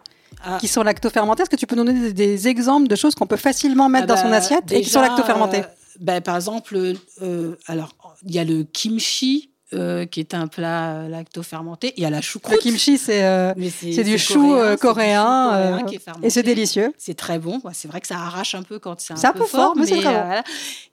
Ah. 0.44 0.58
qui 0.60 0.68
sont 0.68 0.84
lactofermentées. 0.84 1.42
Est-ce 1.42 1.50
que 1.50 1.56
tu 1.56 1.66
peux 1.66 1.74
nous 1.74 1.82
donner 1.82 2.12
des, 2.12 2.46
exemples 2.46 2.86
de 2.86 2.94
choses 2.94 3.16
qu'on 3.16 3.26
peut 3.26 3.36
facilement 3.36 3.88
mettre 3.88 4.04
ah 4.04 4.14
dans 4.14 4.16
son 4.16 4.30
bah, 4.30 4.36
assiette 4.36 4.70
et 4.70 4.82
qui 4.82 4.88
sont 4.88 5.00
lactofermentées? 5.00 5.62
euh, 5.62 5.98
bah, 6.00 6.20
Par 6.20 6.36
exemple, 6.36 6.76
euh, 7.22 7.56
alors 7.66 7.92
il 8.24 8.36
y 8.36 8.38
a 8.38 8.44
le 8.44 8.62
kimchi 8.62 9.50
euh, 9.74 10.06
qui 10.06 10.20
est 10.20 10.32
un 10.32 10.46
plat 10.46 10.92
euh, 10.92 11.08
lacto-fermenté. 11.08 11.92
Il 11.98 12.02
y 12.02 12.06
a 12.06 12.10
la 12.10 12.22
choucroute. 12.22 12.56
Le 12.64 12.70
kimchi, 12.70 12.96
c'est 12.96 13.22
euh, 13.24 13.52
du 13.54 14.18
chou 14.18 14.56
coréen, 14.80 15.84
et 16.22 16.30
c'est 16.30 16.42
délicieux. 16.42 16.94
C'est 16.96 17.16
très 17.16 17.38
bon. 17.38 17.60
C'est 17.74 17.88
vrai 17.88 18.00
que 18.00 18.06
ça 18.06 18.16
arrache 18.16 18.54
un 18.54 18.62
peu 18.62 18.78
quand 18.78 18.98
c'est 19.00 19.12
un, 19.12 19.32
peu, 19.32 19.44
fort, 19.44 19.76
mais, 19.76 19.84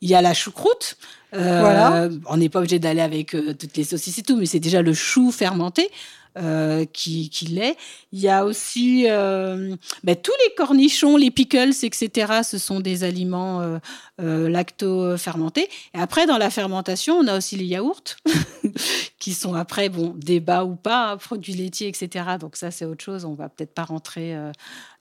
Il 0.01 0.09
y 0.09 0.15
a 0.15 0.21
la 0.21 0.33
choucroute. 0.33 0.97
voilà. 1.31 2.09
On 2.25 2.35
n'est 2.35 2.49
pas 2.49 2.59
obligé 2.59 2.79
d'aller 2.79 3.01
avec 3.01 3.31
toutes 3.31 3.77
les 3.77 3.85
saucisses 3.85 4.17
et 4.17 4.23
tout, 4.23 4.35
mais 4.35 4.45
c'est 4.45 4.59
déjà 4.59 4.81
le 4.81 4.93
chou 4.93 5.31
fermenté. 5.31 5.89
Euh, 6.37 6.83
qui, 6.83 7.29
qui 7.29 7.45
l'est. 7.45 7.77
Il 8.11 8.19
y 8.19 8.27
a 8.27 8.43
aussi 8.43 9.05
euh, 9.09 9.73
ben, 10.03 10.17
tous 10.17 10.33
les 10.45 10.53
cornichons, 10.55 11.15
les 11.15 11.31
pickles, 11.31 11.71
etc. 11.81 12.41
Ce 12.43 12.57
sont 12.57 12.81
des 12.81 13.05
aliments 13.05 13.61
euh, 13.61 13.77
euh, 14.21 14.49
lacto-fermentés. 14.49 15.69
Et 15.93 15.97
après, 15.97 16.25
dans 16.25 16.37
la 16.37 16.49
fermentation, 16.49 17.15
on 17.15 17.27
a 17.27 17.37
aussi 17.37 17.55
les 17.55 17.63
yaourts, 17.63 18.17
qui 19.17 19.33
sont 19.33 19.53
après, 19.53 19.87
bon, 19.87 20.13
débat 20.17 20.65
ou 20.65 20.75
pas, 20.75 21.11
hein, 21.11 21.17
produits 21.17 21.53
laitiers, 21.53 21.87
etc. 21.87 22.25
Donc 22.37 22.57
ça, 22.57 22.69
c'est 22.69 22.83
autre 22.83 23.03
chose. 23.03 23.23
On 23.23 23.33
va 23.33 23.47
peut-être 23.47 23.73
pas 23.73 23.85
rentrer 23.85 24.35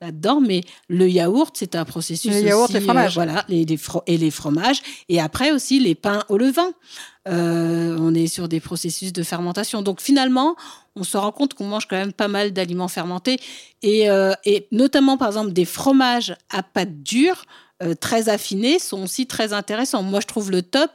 là-dedans, 0.01 0.41
mais 0.41 0.61
le 0.89 1.09
yaourt, 1.09 1.57
c'est 1.59 1.75
un 1.75 1.85
processus. 1.85 2.33
Le 2.33 2.43
yaourt, 2.43 2.73
les 2.73 2.81
fromages. 2.81 3.15
voilà, 3.15 3.45
les, 3.49 3.67
et 4.07 4.19
les 4.19 4.31
fromages. 4.31 4.83
Et 5.09 5.21
après 5.21 5.51
aussi 5.51 5.81
les 5.81 5.97
pains 5.97 6.23
au 6.29 6.39
levain. 6.39 6.71
On 7.27 8.15
est 8.15 8.27
sur 8.27 8.49
des 8.49 8.61
processus 8.61 9.13
de 9.13 9.23
fermentation. 9.23 9.83
Donc 9.83 10.01
finalement, 10.01 10.57
on 10.97 11.05
se 11.05 11.17
rend 11.17 11.33
compte 11.33 11.55
qu'on 11.55 11.67
mange 11.67 11.87
quand 11.89 11.97
même 11.97 12.13
pas 12.13 12.29
mal 12.29 12.53
d'aliments 12.53 12.89
fermentés 12.89 13.39
et, 13.83 14.11
euh, 14.11 14.33
notamment 14.71 15.17
par 15.17 15.29
exemple 15.29 15.53
des 15.53 15.65
fromages 15.65 16.37
à 16.51 16.63
pâte 16.63 17.03
dure 17.03 17.45
euh, 17.83 17.95
très 17.95 18.29
affinés 18.29 18.79
sont 18.79 19.03
aussi 19.03 19.27
très 19.27 19.53
intéressants. 19.53 20.03
Moi, 20.03 20.21
je 20.21 20.27
trouve 20.27 20.51
le 20.51 20.63
top. 20.63 20.91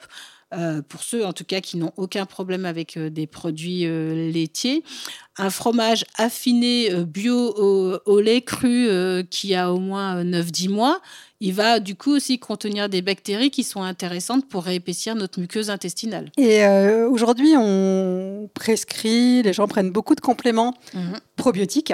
Euh, 0.52 0.82
pour 0.82 1.04
ceux 1.04 1.24
en 1.24 1.32
tout 1.32 1.44
cas 1.44 1.62
qui 1.62 1.78
n'ont 1.78 1.94
aucun 1.96 2.26
problème 2.26 2.66
avec 2.66 2.98
des 2.98 3.28
produits 3.28 3.82
laitiers, 4.32 4.84
un 5.38 5.52
fromage 5.52 6.06
affiné 6.18 6.90
bio 7.06 7.54
au, 8.04 8.20
lait 8.20 8.42
cru 8.42 8.90
qui 9.30 9.54
a 9.54 9.72
au 9.72 9.78
moins 9.78 10.24
9-10 10.24 10.70
mois, 10.70 11.02
il 11.42 11.54
va 11.54 11.80
du 11.80 11.96
coup 11.96 12.12
aussi 12.12 12.38
contenir 12.38 12.90
des 12.90 13.02
bactéries 13.02 13.50
qui 13.50 13.64
sont 13.64 13.82
intéressantes 13.82 14.48
pour 14.48 14.64
réépaissir 14.64 15.16
notre 15.16 15.40
muqueuse 15.40 15.70
intestinale. 15.70 16.32
Et 16.38 16.66
euh, 16.66 17.08
aujourd'hui, 17.10 17.54
on 17.58 18.50
prescrit, 18.54 19.42
les 19.42 19.54
gens 19.54 19.68
prennent 19.68 19.92
beaucoup 19.92 20.16
de 20.16 20.22
compléments 20.22 20.74
mhm. 20.94 21.18
probiotiques. 21.38 21.94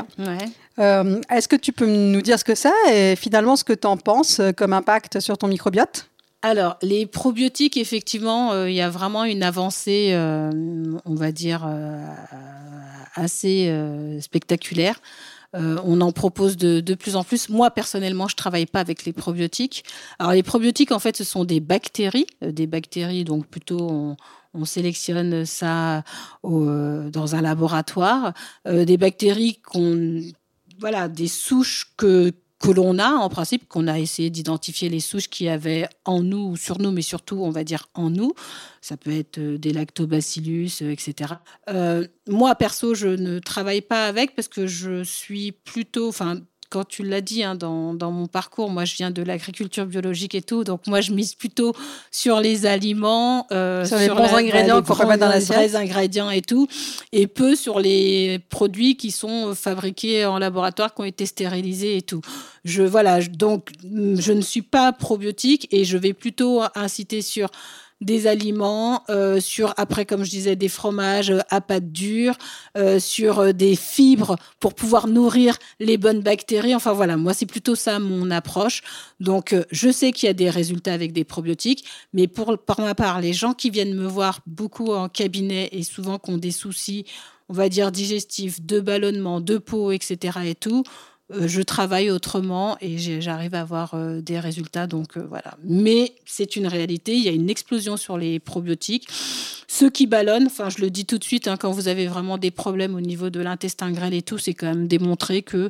Euh, 0.79 1.21
est-ce 1.29 1.47
que 1.47 1.55
tu 1.55 1.71
peux 1.71 1.85
nous 1.85 2.21
dire 2.21 2.39
ce 2.39 2.43
que 2.43 2.55
c'est 2.55 2.71
et 2.91 3.15
finalement 3.15 3.55
ce 3.55 3.63
que 3.63 3.73
tu 3.73 3.85
en 3.85 3.97
penses 3.97 4.41
comme 4.57 4.73
impact 4.73 5.19
sur 5.19 5.37
ton 5.37 5.47
microbiote? 5.47 6.09
Alors, 6.41 6.77
les 6.81 7.05
probiotiques, 7.05 7.77
effectivement, 7.77 8.51
euh, 8.51 8.69
il 8.69 8.75
y 8.75 8.81
a 8.81 8.89
vraiment 8.89 9.23
une 9.23 9.43
avancée, 9.43 10.15
on 11.05 11.15
va 11.15 11.31
dire, 11.31 11.69
assez 13.15 13.71
spectaculaire. 14.21 14.99
Euh, 15.55 15.77
on 15.83 16.01
en 16.01 16.11
propose 16.11 16.57
de, 16.57 16.95
plus 16.95 17.15
en 17.15 17.23
plus. 17.23 17.49
Moi, 17.49 17.71
personnellement, 17.71 18.27
je 18.27 18.35
travaille 18.35 18.65
pas 18.65 18.79
avec 18.79 19.05
les 19.05 19.13
probiotiques. 19.13 19.85
Alors, 20.19 20.33
les 20.33 20.43
probiotiques, 20.43 20.91
en 20.91 20.99
fait, 20.99 21.15
ce 21.15 21.23
sont 21.23 21.45
des 21.45 21.59
bactéries, 21.59 22.27
euh, 22.43 22.51
des 22.51 22.67
bactéries, 22.67 23.23
donc 23.23 23.47
plutôt 23.47 24.15
on, 24.53 24.65
sélectionne 24.65 25.45
ça 25.45 26.03
euh, 26.45 27.09
dans 27.09 27.35
un 27.35 27.41
laboratoire, 27.41 28.33
des 28.65 28.95
bactéries 28.95 29.57
qu'on, 29.57 30.21
voilà, 30.79 31.09
des 31.09 31.27
souches 31.27 31.91
que 31.97 32.31
que 32.59 32.71
l'on 32.71 32.99
a 32.99 33.09
en 33.09 33.29
principe, 33.29 33.67
qu'on 33.67 33.87
a 33.87 33.99
essayé 33.99 34.29
d'identifier 34.29 34.89
les 34.89 34.99
souches 34.99 35.27
qui 35.27 35.49
avaient 35.49 35.87
en 36.05 36.21
nous 36.21 36.51
ou 36.51 36.57
sur 36.57 36.79
nous, 36.79 36.91
mais 36.91 37.01
surtout, 37.01 37.37
on 37.41 37.49
va 37.49 37.63
dire 37.63 37.87
en 37.93 38.09
nous. 38.09 38.33
Ça 38.81 38.97
peut 38.97 39.11
être 39.11 39.39
euh, 39.39 39.57
des 39.57 39.73
lactobacillus, 39.73 40.81
euh, 40.81 40.91
etc. 40.91 41.33
Euh, 41.69 42.07
moi, 42.27 42.55
perso, 42.55 42.95
je 42.95 43.07
ne 43.07 43.39
travaille 43.39 43.81
pas 43.81 44.07
avec 44.07 44.35
parce 44.35 44.47
que 44.47 44.67
je 44.67 45.03
suis 45.03 45.51
plutôt, 45.51 46.07
enfin, 46.07 46.39
quand 46.75 46.83
tu 46.83 47.03
l'as 47.03 47.21
dit 47.21 47.41
hein, 47.41 47.55
dans, 47.55 47.93
dans, 47.93 48.11
mon 48.11 48.27
parcours, 48.27 48.69
moi 48.69 48.83
je 48.83 48.95
viens 48.95 49.09
de 49.09 49.23
l'agriculture 49.23 49.85
biologique 49.85 50.35
et 50.35 50.41
tout, 50.41 50.65
donc 50.65 50.87
moi 50.87 50.99
je 50.99 51.13
mise 51.13 51.33
plutôt 51.33 51.73
sur 52.11 52.41
les 52.41 52.65
aliments, 52.65 53.47
euh, 53.53 53.85
sur 53.85 53.97
les 53.97 54.09
bons 54.09 54.33
ingrédients 54.35 54.81
qu'on 54.81 54.93
peut 54.93 55.07
mettre 55.07 55.21
dans 55.21 55.29
l'assiette, 55.29 55.55
vrais 55.55 55.75
ingrédients 55.77 56.29
et 56.29 56.41
tout, 56.41 56.67
et 57.13 57.27
peu 57.27 57.55
sur 57.55 57.79
les 57.79 58.39
produits 58.49 58.97
qui 58.97 59.11
sont 59.11 59.55
fabriqués 59.55 60.25
en 60.25 60.37
laboratoire, 60.37 60.93
qui 60.93 60.99
ont 60.99 61.05
été 61.05 61.25
stérilisés 61.25 61.95
et 61.95 62.01
tout. 62.01 62.19
Je 62.65 62.83
voilà, 62.83 63.21
donc 63.21 63.69
je 63.81 64.33
ne 64.33 64.41
suis 64.41 64.61
pas 64.61 64.91
probiotique 64.91 65.69
et 65.71 65.85
je 65.85 65.97
vais 65.97 66.11
plutôt 66.11 66.61
inciter 66.75 67.21
sur 67.21 67.47
des 68.01 68.27
aliments, 68.27 69.03
euh, 69.09 69.39
sur 69.39 69.73
après 69.77 70.05
comme 70.05 70.23
je 70.23 70.29
disais 70.29 70.55
des 70.55 70.67
fromages 70.67 71.31
euh, 71.31 71.39
à 71.49 71.61
pâte 71.61 71.91
dure, 71.91 72.35
euh, 72.77 72.99
sur 72.99 73.53
des 73.53 73.75
fibres 73.75 74.35
pour 74.59 74.73
pouvoir 74.73 75.07
nourrir 75.07 75.57
les 75.79 75.97
bonnes 75.97 76.21
bactéries. 76.21 76.75
Enfin 76.75 76.93
voilà, 76.93 77.15
moi 77.15 77.33
c'est 77.33 77.45
plutôt 77.45 77.75
ça 77.75 77.99
mon 77.99 78.31
approche. 78.31 78.81
Donc 79.19 79.55
je 79.71 79.89
sais 79.89 80.11
qu'il 80.11 80.27
y 80.27 80.29
a 80.29 80.33
des 80.33 80.49
résultats 80.49 80.93
avec 80.93 81.13
des 81.13 81.23
probiotiques, 81.23 81.85
mais 82.13 82.27
pour 82.27 82.57
par 82.57 82.81
ma 82.81 82.95
part, 82.95 83.21
les 83.21 83.33
gens 83.33 83.53
qui 83.53 83.69
viennent 83.69 83.95
me 83.95 84.07
voir 84.07 84.41
beaucoup 84.45 84.93
en 84.93 85.07
cabinet 85.07 85.69
et 85.71 85.83
souvent 85.83 86.19
qui 86.19 86.31
ont 86.31 86.37
des 86.37 86.51
soucis, 86.51 87.05
on 87.47 87.53
va 87.53 87.69
dire 87.69 87.91
digestifs, 87.91 88.61
de 88.61 88.79
ballonnement, 88.79 89.39
de 89.39 89.57
peau, 89.57 89.91
etc. 89.91 90.39
et 90.45 90.55
tout 90.55 90.83
je 91.31 91.61
travaille 91.61 92.11
autrement 92.11 92.77
et 92.81 92.97
j'arrive 93.21 93.55
à 93.55 93.61
avoir 93.61 93.93
euh, 93.93 94.21
des 94.21 94.39
résultats. 94.39 94.87
Donc 94.87 95.17
euh, 95.17 95.25
voilà. 95.27 95.57
Mais 95.63 96.13
c'est 96.25 96.55
une 96.55 96.67
réalité. 96.67 97.15
Il 97.15 97.23
y 97.23 97.29
a 97.29 97.31
une 97.31 97.49
explosion 97.49 97.97
sur 97.97 98.17
les 98.17 98.39
probiotiques. 98.39 99.07
Ceux 99.67 99.89
qui 99.89 100.05
ballonnent, 100.07 100.45
enfin 100.45 100.69
je 100.69 100.79
le 100.81 100.89
dis 100.89 101.05
tout 101.05 101.17
de 101.17 101.23
suite, 101.23 101.47
hein, 101.47 101.57
quand 101.57 101.71
vous 101.71 101.87
avez 101.87 102.07
vraiment 102.07 102.37
des 102.37 102.51
problèmes 102.51 102.95
au 102.95 103.01
niveau 103.01 103.29
de 103.29 103.39
l'intestin 103.39 103.91
grêle 103.91 104.13
et 104.13 104.21
tout, 104.21 104.37
c'est 104.37 104.53
quand 104.53 104.67
même 104.67 104.87
démontré 104.87 105.41
que 105.41 105.69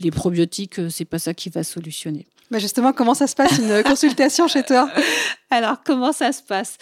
les 0.00 0.10
probiotiques, 0.10 0.80
c'est 0.90 1.04
pas 1.04 1.18
ça 1.18 1.34
qui 1.34 1.50
va 1.50 1.62
solutionner. 1.62 2.26
Mais 2.50 2.60
justement, 2.60 2.92
comment 2.92 3.14
ça 3.14 3.26
se 3.26 3.34
passe 3.34 3.58
une 3.58 3.82
consultation 3.82 4.46
chez 4.48 4.62
toi? 4.62 4.90
Alors 5.50 5.82
comment 5.84 6.12
ça 6.12 6.32
se 6.32 6.42
passe? 6.42 6.76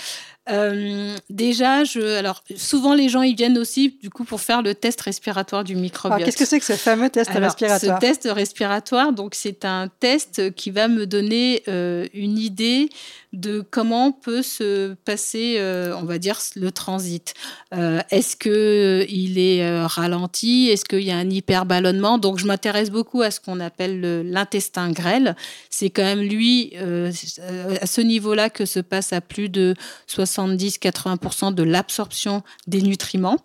Euh, 0.50 1.16
déjà, 1.30 1.84
je, 1.84 2.18
alors 2.18 2.44
souvent 2.54 2.92
les 2.92 3.08
gens 3.08 3.22
ils 3.22 3.34
viennent 3.34 3.56
aussi 3.56 3.98
du 4.02 4.10
coup 4.10 4.24
pour 4.24 4.42
faire 4.42 4.60
le 4.60 4.74
test 4.74 5.00
respiratoire 5.00 5.64
du 5.64 5.74
microbiote. 5.74 6.22
Qu'est-ce 6.22 6.36
que 6.36 6.44
c'est 6.44 6.60
que 6.60 6.66
ce 6.66 6.74
fameux 6.74 7.08
test 7.08 7.30
alors, 7.30 7.44
respiratoire? 7.44 7.98
Ce 7.98 8.06
test 8.06 8.28
respiratoire, 8.30 9.12
donc 9.14 9.34
c'est 9.34 9.64
un 9.64 9.88
test 10.00 10.54
qui 10.54 10.70
va 10.70 10.88
me 10.88 11.06
donner 11.06 11.62
euh, 11.68 12.06
une 12.12 12.38
idée 12.38 12.90
de 13.32 13.64
comment 13.68 14.12
peut 14.12 14.42
se 14.42 14.94
passer, 15.06 15.56
euh, 15.58 15.96
on 15.96 16.04
va 16.04 16.18
dire, 16.18 16.38
le 16.54 16.70
transit. 16.70 17.34
Est-ce 17.72 18.36
que 18.36 19.04
il 19.08 19.40
est 19.40 19.84
ralenti? 19.86 20.68
Est-ce 20.68 20.84
qu'il 20.84 21.00
y 21.00 21.10
a 21.10 21.16
un 21.16 21.28
hyperballonnement? 21.28 22.18
Donc, 22.18 22.38
je 22.38 22.46
m'intéresse 22.46 22.90
beaucoup 22.90 23.22
à 23.22 23.32
ce 23.32 23.40
qu'on 23.40 23.58
appelle 23.58 24.22
l'intestin 24.30 24.92
grêle. 24.92 25.34
C'est 25.68 25.90
quand 25.90 26.04
même 26.04 26.20
lui, 26.20 26.74
à 26.76 27.86
ce 27.86 28.00
niveau-là, 28.00 28.50
que 28.54 28.64
se 28.64 28.80
passe 28.80 29.12
à 29.12 29.20
plus 29.20 29.50
de 29.50 29.74
70-80% 30.08 31.52
de 31.52 31.62
l'absorption 31.62 32.42
des 32.66 32.80
nutriments. 32.80 33.36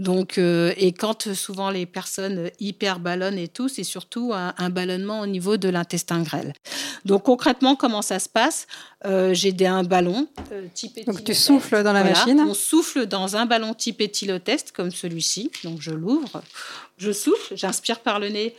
Donc, 0.00 0.38
euh, 0.38 0.72
et 0.76 0.92
quand 0.92 1.32
souvent 1.34 1.70
les 1.70 1.86
personnes 1.86 2.50
hyper 2.58 2.98
ballonnent 2.98 3.38
et 3.38 3.46
tout, 3.46 3.68
c'est 3.68 3.84
surtout 3.84 4.32
un, 4.34 4.52
un, 4.58 4.68
ballonnement 4.68 5.20
au 5.20 5.26
niveau 5.26 5.56
de 5.56 5.68
l'intestin 5.68 6.22
grêle. 6.22 6.52
Donc, 7.04 7.22
concrètement, 7.22 7.76
comment 7.76 8.02
ça 8.02 8.18
se 8.18 8.28
passe? 8.28 8.66
Euh, 9.04 9.34
J'ai 9.34 9.54
un 9.66 9.84
ballon 9.84 10.26
euh, 10.50 10.66
type 10.74 11.04
Donc, 11.06 11.22
tu 11.22 11.34
souffles 11.34 11.82
dans 11.84 11.92
la 11.92 12.02
voilà. 12.02 12.18
machine 12.18 12.40
On 12.40 12.54
souffle 12.54 13.06
dans 13.06 13.36
un 13.36 13.46
ballon 13.46 13.72
type 13.72 14.00
éthylotest 14.00 14.72
comme 14.72 14.90
celui-ci. 14.90 15.52
Donc, 15.62 15.80
je 15.80 15.92
l'ouvre, 15.92 16.42
je 16.98 17.12
souffle, 17.12 17.56
j'inspire 17.56 18.00
par 18.00 18.18
le 18.18 18.30
nez. 18.30 18.56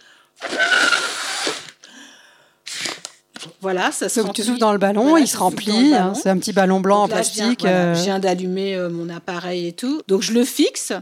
Voilà, 3.61 3.91
ça 3.91 4.09
se 4.09 4.21
Donc 4.21 4.33
tu 4.33 4.43
souffles 4.43 4.59
dans 4.59 4.71
le 4.71 4.77
ballon, 4.77 5.09
voilà, 5.09 5.25
il 5.25 5.27
se 5.27 5.37
remplit. 5.37 5.93
Hein, 5.93 6.13
c'est 6.13 6.29
un 6.29 6.37
petit 6.37 6.53
ballon 6.53 6.79
blanc 6.79 7.01
Donc 7.01 7.05
en 7.05 7.07
là, 7.07 7.15
plastique. 7.15 7.43
Je 7.43 7.47
viens, 7.47 7.55
voilà, 7.59 7.77
euh, 7.77 7.95
je 7.95 8.03
viens 8.03 8.19
d'allumer 8.19 8.75
euh, 8.75 8.89
mon 8.89 9.09
appareil 9.09 9.67
et 9.67 9.73
tout. 9.73 10.01
Donc 10.07 10.21
je 10.21 10.33
le 10.33 10.43
fixe 10.43 10.93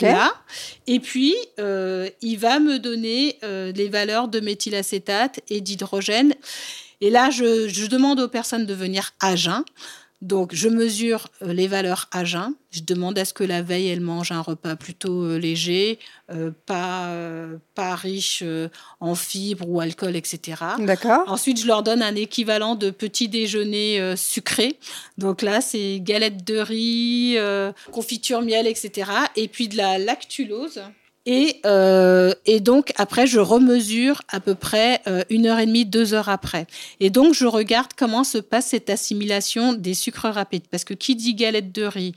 là. 0.00 0.32
Et 0.86 1.00
puis, 1.00 1.34
euh, 1.58 2.08
il 2.20 2.36
va 2.36 2.58
me 2.58 2.78
donner 2.78 3.38
les 3.42 3.88
valeurs 3.88 4.28
de 4.28 4.40
méthylacétate 4.40 5.40
et 5.48 5.60
d'hydrogène. 5.60 6.34
Et 7.00 7.10
là, 7.10 7.30
je, 7.30 7.68
je 7.68 7.86
demande 7.86 8.20
aux 8.20 8.28
personnes 8.28 8.64
de 8.64 8.74
venir 8.74 9.12
à 9.20 9.34
jeun. 9.34 9.64
Donc, 10.22 10.54
je 10.54 10.68
mesure 10.68 11.28
euh, 11.42 11.52
les 11.52 11.66
valeurs 11.66 12.08
à 12.12 12.24
jeun. 12.24 12.54
Je 12.70 12.82
demande 12.82 13.18
à 13.18 13.24
ce 13.24 13.34
que 13.34 13.42
la 13.42 13.60
veille, 13.60 13.88
elle 13.88 14.00
mange 14.00 14.30
un 14.30 14.40
repas 14.40 14.76
plutôt 14.76 15.24
euh, 15.24 15.36
léger, 15.36 15.98
euh, 16.30 16.52
pas, 16.64 17.08
euh, 17.08 17.56
pas 17.74 17.96
riche 17.96 18.42
euh, 18.44 18.68
en 19.00 19.16
fibres 19.16 19.68
ou 19.68 19.80
alcool, 19.80 20.14
etc. 20.14 20.62
D'accord. 20.78 21.24
Ensuite, 21.26 21.60
je 21.60 21.66
leur 21.66 21.82
donne 21.82 22.02
un 22.02 22.14
équivalent 22.14 22.76
de 22.76 22.90
petit 22.90 23.28
déjeuner 23.28 24.00
euh, 24.00 24.14
sucré. 24.14 24.78
Donc 25.18 25.42
là, 25.42 25.60
c'est 25.60 25.98
galettes 26.00 26.46
de 26.46 26.58
riz, 26.58 27.34
euh, 27.36 27.72
confiture 27.90 28.42
miel, 28.42 28.68
etc. 28.68 29.10
Et 29.34 29.48
puis 29.48 29.66
de 29.66 29.76
la 29.76 29.98
lactulose. 29.98 30.82
Et, 31.24 31.60
euh, 31.66 32.34
et 32.46 32.60
donc, 32.60 32.92
après, 32.96 33.26
je 33.26 33.38
remesure 33.38 34.22
à 34.28 34.40
peu 34.40 34.54
près 34.54 35.00
euh, 35.06 35.22
une 35.30 35.46
heure 35.46 35.60
et 35.60 35.66
demie, 35.66 35.86
deux 35.86 36.14
heures 36.14 36.28
après. 36.28 36.66
Et 36.98 37.10
donc, 37.10 37.34
je 37.34 37.46
regarde 37.46 37.92
comment 37.96 38.24
se 38.24 38.38
passe 38.38 38.66
cette 38.66 38.90
assimilation 38.90 39.72
des 39.72 39.94
sucres 39.94 40.26
rapides. 40.26 40.66
Parce 40.70 40.84
que 40.84 40.94
qui 40.94 41.14
dit 41.14 41.34
galette 41.34 41.72
de 41.72 41.84
riz, 41.84 42.14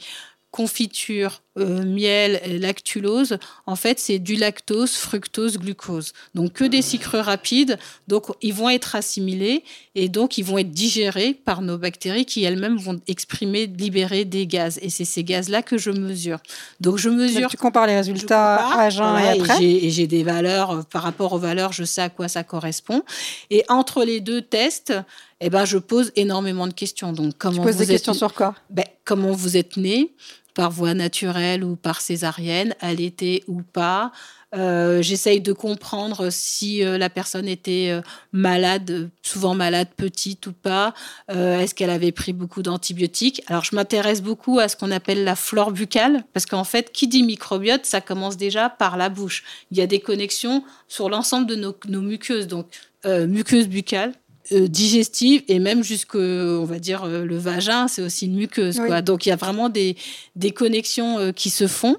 confiture, 0.50 1.42
euh, 1.58 1.84
miel, 1.86 2.42
et 2.44 2.60
lactulose, 2.60 3.38
en 3.66 3.76
fait, 3.76 4.00
c'est 4.00 4.20
du 4.20 4.36
lactose, 4.36 4.92
fructose, 4.92 5.58
glucose. 5.58 6.12
Donc, 6.34 6.54
que 6.54 6.66
des 6.66 6.82
sucres 6.82 7.16
rapides. 7.18 7.78
Donc, 8.08 8.26
ils 8.42 8.54
vont 8.54 8.70
être 8.70 8.96
assimilés 8.96 9.64
et 9.96 10.10
donc, 10.10 10.38
ils 10.38 10.44
vont 10.44 10.58
être 10.58 10.72
digérés 10.72 11.34
par 11.34 11.62
nos 11.62 11.78
bactéries 11.78 12.26
qui 12.26 12.44
elles-mêmes 12.44 12.78
vont 12.78 13.00
exprimer, 13.08 13.68
libérer 13.68 14.26
des 14.26 14.48
gaz. 14.48 14.80
Et 14.82 14.90
c'est 14.90 15.06
ces 15.06 15.24
gaz-là 15.24 15.62
que 15.62 15.78
je 15.78 15.92
mesure. 15.92 16.40
Donc, 16.82 16.98
je 16.98 17.10
mesure. 17.10 17.50
Tu 17.50 17.58
compares 17.58 17.88
les 17.88 17.96
résultats 17.96 18.58
compare, 18.62 18.80
à 18.80 18.90
jeun 18.90 19.10
voilà, 19.12 19.36
et 19.36 19.40
après? 19.40 19.64
Et 19.64 19.90
j'ai 19.92 20.08
des 20.08 20.24
valeurs, 20.24 20.72
euh, 20.72 20.82
par 20.84 21.04
rapport 21.04 21.32
aux 21.34 21.40
valeurs, 21.40 21.72
je 21.72 21.86
sais 21.86 22.02
à 22.02 22.10
quoi 22.10 22.28
ça 22.28 22.44
correspond. 22.44 23.04
Et 23.50 23.64
entre 23.70 24.04
les 24.04 24.20
deux 24.20 24.42
tests, 24.42 24.94
eh 25.42 25.50
ben, 25.50 25.66
je 25.66 25.78
pose 25.78 26.12
énormément 26.16 26.68
de 26.68 26.74
questions. 26.74 27.14
Donc, 27.14 27.32
Tu 27.32 27.38
comment 27.38 27.64
poses 27.64 27.74
vous 27.74 27.80
des 27.80 27.84
êtes 27.84 27.90
questions 27.92 28.14
sur 28.14 28.34
quoi? 28.34 28.56
Ben, 28.70 28.86
comment 29.04 29.32
vous 29.32 29.58
êtes 29.58 29.78
né, 29.78 30.12
par 30.56 30.72
voie 30.72 30.96
naturelle 30.96 31.64
ou 31.64 31.76
par 31.76 32.02
césarienne, 32.02 32.74
allaité 32.80 33.44
ou 33.48 33.62
pas. 33.62 34.12
Euh, 34.56 35.02
J'essaye 35.02 35.42
de 35.42 35.52
comprendre 35.52 36.30
si 36.30 36.84
euh, 36.84 36.98
la 36.98 37.10
personne 37.10 37.48
était 37.48 37.90
euh, 37.90 38.02
malade, 38.32 39.10
souvent 39.22 39.54
malade, 39.54 39.90
petite 39.98 40.48
ou 40.48 40.54
pas. 40.54 40.94
Est-ce 41.28 41.76
qu'elle 41.76 41.90
avait 41.90 42.14
pris 42.14 42.32
beaucoup 42.32 42.62
d'antibiotiques? 42.62 43.44
Alors, 43.48 43.66
je 43.66 43.76
m'intéresse 43.76 44.22
beaucoup 44.22 44.60
à 44.60 44.68
ce 44.70 44.76
qu'on 44.76 44.92
appelle 44.92 45.24
la 45.24 45.36
flore 45.36 45.72
buccale, 45.72 46.24
parce 46.34 46.46
qu'en 46.46 46.64
fait, 46.64 46.92
qui 46.92 47.08
dit 47.08 47.24
microbiote, 47.24 47.86
ça 47.86 48.00
commence 48.00 48.38
déjà 48.38 48.70
par 48.70 48.98
la 48.98 49.10
bouche. 49.10 49.44
Il 49.72 49.78
y 49.78 49.82
a 49.82 49.88
des 49.88 50.00
connexions 50.00 50.64
sur 50.88 51.10
l'ensemble 51.10 51.48
de 51.48 51.56
nos, 51.56 52.02
muqueuses, 52.02 52.48
donc 52.48 52.68
euh, 53.06 53.28
muqueuse 53.28 53.68
buccale, 53.68 54.14
euh, 54.52 54.68
digestive 54.68 55.44
et 55.48 55.60
même 55.60 55.84
jusque 55.84 56.16
on 56.16 56.66
va 56.66 56.78
dire 56.78 57.04
euh, 57.04 57.26
le 57.26 57.38
vagin 57.38 57.88
c'est 57.88 58.02
aussi 58.02 58.28
une 58.28 58.36
muqueuse 58.36 58.80
Oui. 58.80 58.88
quoi 58.88 59.02
donc 59.02 59.26
il 59.26 59.30
y 59.30 59.32
a 59.32 59.36
vraiment 59.36 59.70
des, 59.70 59.96
des 60.36 60.52
connexions 60.52 61.18
euh, 61.18 61.32
qui 61.32 61.50
se 61.50 61.68
font 61.68 61.98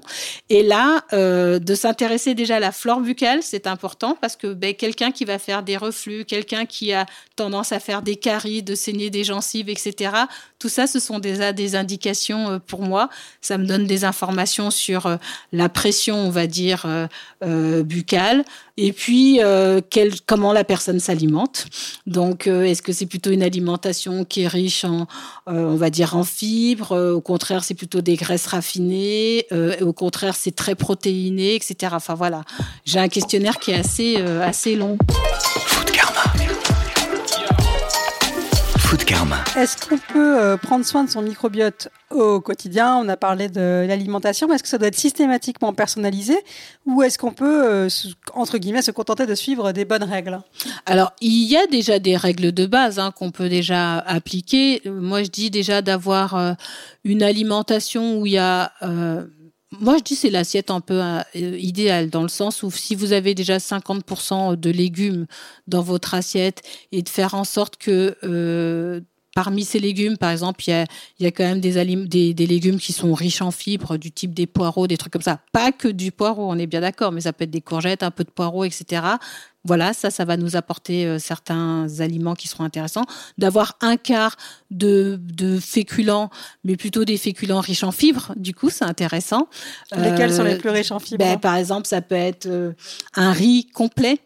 et 0.49 0.63
là 0.63 1.03
euh, 1.11 1.59
de 1.59 1.75
s'intéresser 1.75 2.35
déjà 2.35 2.55
à 2.55 2.59
la 2.59 2.71
flore 2.71 3.01
buccale 3.01 3.39
c'est 3.41 3.67
important 3.67 4.17
parce 4.21 4.35
que 4.37 4.53
ben, 4.53 4.73
quelqu'un 4.73 5.11
qui 5.11 5.25
va 5.25 5.39
faire 5.39 5.61
des 5.61 5.75
reflux 5.75 6.23
quelqu'un 6.23 6.65
qui 6.65 6.93
a 6.93 7.05
tendance 7.35 7.71
à 7.71 7.79
faire 7.79 8.01
des 8.01 8.15
caries 8.15 8.63
de 8.63 8.75
saigner 8.75 9.09
des 9.09 9.23
gencives 9.23 9.69
etc 9.69 10.11
tout 10.59 10.69
ça 10.69 10.87
ce 10.87 10.99
sont 10.99 11.19
déjà 11.19 11.53
des 11.53 11.75
indications 11.75 12.51
euh, 12.51 12.59
pour 12.59 12.81
moi 12.81 13.09
ça 13.41 13.57
me 13.57 13.65
donne 13.65 13.85
des 13.85 14.05
informations 14.05 14.71
sur 14.71 15.05
euh, 15.05 15.17
la 15.51 15.69
pression 15.69 16.15
on 16.15 16.29
va 16.29 16.47
dire 16.47 16.85
euh, 17.43 17.83
buccale 17.83 18.43
et 18.77 18.93
puis 18.93 19.39
comment 20.25 20.53
la 20.53 20.63
personne 20.63 20.99
s'alimente 20.99 21.65
donc, 22.05 22.47
est-ce 22.47 22.81
que 22.81 22.93
c'est 22.93 23.05
plutôt 23.05 23.31
une 23.31 23.43
alimentation 23.43 24.23
qui 24.23 24.43
est 24.43 24.47
riche 24.47 24.85
en, 24.85 25.07
on 25.47 25.75
va 25.75 25.89
dire, 25.89 26.15
en 26.15 26.23
fibres 26.23 27.13
Au 27.13 27.21
contraire, 27.21 27.63
c'est 27.63 27.73
plutôt 27.73 28.01
des 28.01 28.15
graisses 28.15 28.45
raffinées. 28.47 29.45
au 29.81 29.93
contraire, 29.93 30.35
c'est 30.35 30.55
très 30.55 30.75
protéiné, 30.75 31.55
etc. 31.55 31.93
Enfin 31.95 32.13
voilà, 32.13 32.43
j'ai 32.85 32.99
un 32.99 33.09
questionnaire 33.09 33.59
qui 33.59 33.71
est 33.71 33.79
assez, 33.79 34.17
assez 34.17 34.75
long. 34.75 34.97
Food 38.87 39.03
Karma. 39.03 39.43
Est-ce 39.57 39.75
qu'on 39.85 39.97
peut 39.97 40.39
euh, 40.39 40.55
prendre 40.55 40.85
soin 40.85 41.03
de 41.03 41.09
son 41.09 41.21
microbiote 41.21 41.89
au 42.09 42.39
quotidien? 42.39 42.95
On 42.95 43.09
a 43.09 43.17
parlé 43.17 43.49
de 43.49 43.85
l'alimentation. 43.85 44.49
Est-ce 44.53 44.63
que 44.63 44.69
ça 44.69 44.77
doit 44.77 44.87
être 44.87 44.95
systématiquement 44.97 45.73
personnalisé 45.73 46.37
ou 46.85 47.03
est-ce 47.03 47.17
qu'on 47.17 47.33
peut, 47.33 47.65
euh, 47.65 47.89
se- 47.89 48.07
entre 48.33 48.57
guillemets, 48.57 48.81
se 48.81 48.91
contenter 48.91 49.25
de 49.25 49.35
suivre 49.35 49.73
des 49.73 49.83
bonnes 49.83 50.05
règles? 50.05 50.39
Alors, 50.85 51.11
il 51.19 51.43
y 51.51 51.57
a 51.57 51.67
déjà 51.67 51.99
des 51.99 52.15
règles 52.15 52.53
de 52.53 52.65
base 52.65 52.97
hein, 52.97 53.11
qu'on 53.11 53.31
peut 53.31 53.49
déjà 53.49 53.97
appliquer. 53.97 54.81
Moi, 54.85 55.23
je 55.23 55.31
dis 55.31 55.51
déjà 55.51 55.81
d'avoir 55.81 56.35
euh, 56.35 56.53
une 57.03 57.23
alimentation 57.23 58.19
où 58.21 58.25
il 58.25 58.31
y 58.33 58.37
a... 58.37 58.71
euh, 58.83 59.25
moi, 59.71 59.97
je 59.97 60.03
dis 60.03 60.15
c'est 60.15 60.29
l'assiette 60.29 60.71
un 60.71 60.79
peu 60.79 61.01
euh, 61.01 61.21
idéale 61.33 62.09
dans 62.09 62.21
le 62.21 62.29
sens 62.29 62.63
où 62.63 62.71
si 62.71 62.95
vous 62.95 63.11
avez 63.11 63.35
déjà 63.35 63.57
50% 63.57 64.55
de 64.55 64.69
légumes 64.69 65.25
dans 65.67 65.81
votre 65.81 66.13
assiette 66.13 66.61
et 66.93 67.01
de 67.01 67.09
faire 67.09 67.33
en 67.33 67.43
sorte 67.43 67.75
que 67.75 68.15
euh, 68.23 69.01
parmi 69.35 69.65
ces 69.65 69.79
légumes, 69.79 70.17
par 70.17 70.31
exemple, 70.31 70.63
il 70.67 70.85
y 71.19 71.25
a, 71.25 71.31
quand 71.31 71.43
même 71.43 71.59
des 71.59 72.33
légumes 72.33 72.79
qui 72.79 72.93
sont 72.93 73.13
riches 73.13 73.41
en 73.41 73.51
fibres, 73.51 73.97
du 73.97 74.11
type 74.11 74.33
des 74.33 74.47
poireaux, 74.47 74.87
des 74.87 74.97
trucs 74.97 75.13
comme 75.13 75.21
ça. 75.21 75.41
Pas 75.51 75.73
que 75.73 75.89
du 75.89 76.11
poireau, 76.11 76.49
on 76.49 76.57
est 76.57 76.65
bien 76.65 76.81
d'accord, 76.81 77.11
mais 77.11 77.21
ça 77.21 77.33
peut 77.33 77.43
être 77.43 77.51
des 77.51 77.61
courgettes, 77.61 78.03
un 78.03 78.11
peu 78.11 78.23
de 78.23 78.31
poireaux, 78.31 78.63
etc. 78.63 79.01
Voilà, 79.67 79.93
ça, 79.93 80.09
ça 80.09 80.23
va 80.23 80.37
nous 80.37 80.55
apporter 80.55 81.05
euh, 81.05 81.19
certains 81.19 81.87
aliments 81.99 82.35
qui 82.35 82.47
seront 82.47 82.63
intéressants. 82.63 83.05
D'avoir 83.37 83.77
un 83.81 83.97
quart 83.97 84.37
de, 84.71 85.19
de 85.21 85.59
féculents, 85.59 86.29
mais 86.63 86.77
plutôt 86.77 87.03
des 87.03 87.17
féculents 87.17 87.59
riches 87.59 87.83
en 87.83 87.91
fibres, 87.91 88.31
du 88.37 88.53
coup, 88.53 88.69
c'est 88.69 88.85
intéressant. 88.85 89.49
Lesquels 89.95 90.33
sont 90.33 90.45
Euh, 90.45 90.53
les 90.53 90.55
plus 90.55 90.69
riches 90.69 90.91
en 90.91 90.99
fibres 90.99 91.17
ben, 91.23 91.37
Par 91.37 91.55
exemple, 91.57 91.85
ça 91.85 92.01
peut 92.01 92.15
être 92.15 92.47
euh, 92.47 92.71
un 93.15 93.33
riz 93.33 93.67
complet. 93.73 94.19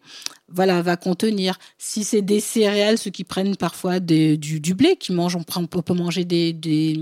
Voilà, 0.54 0.82
va 0.82 0.98
contenir. 0.98 1.58
Si 1.78 2.04
c'est 2.04 2.22
des 2.22 2.40
céréales, 2.40 2.98
ceux 2.98 3.12
qui 3.12 3.24
prennent 3.24 3.56
parfois 3.56 4.00
des- 4.00 4.38
du, 4.38 4.60
du 4.60 4.74
blé, 4.74 4.96
qui 5.00 5.14
mangent, 5.14 5.36
on, 5.36 5.44
prend, 5.44 5.62
on 5.62 5.82
peut 5.82 5.94
manger 5.94 6.26
des, 6.26 6.54
des, 6.54 7.00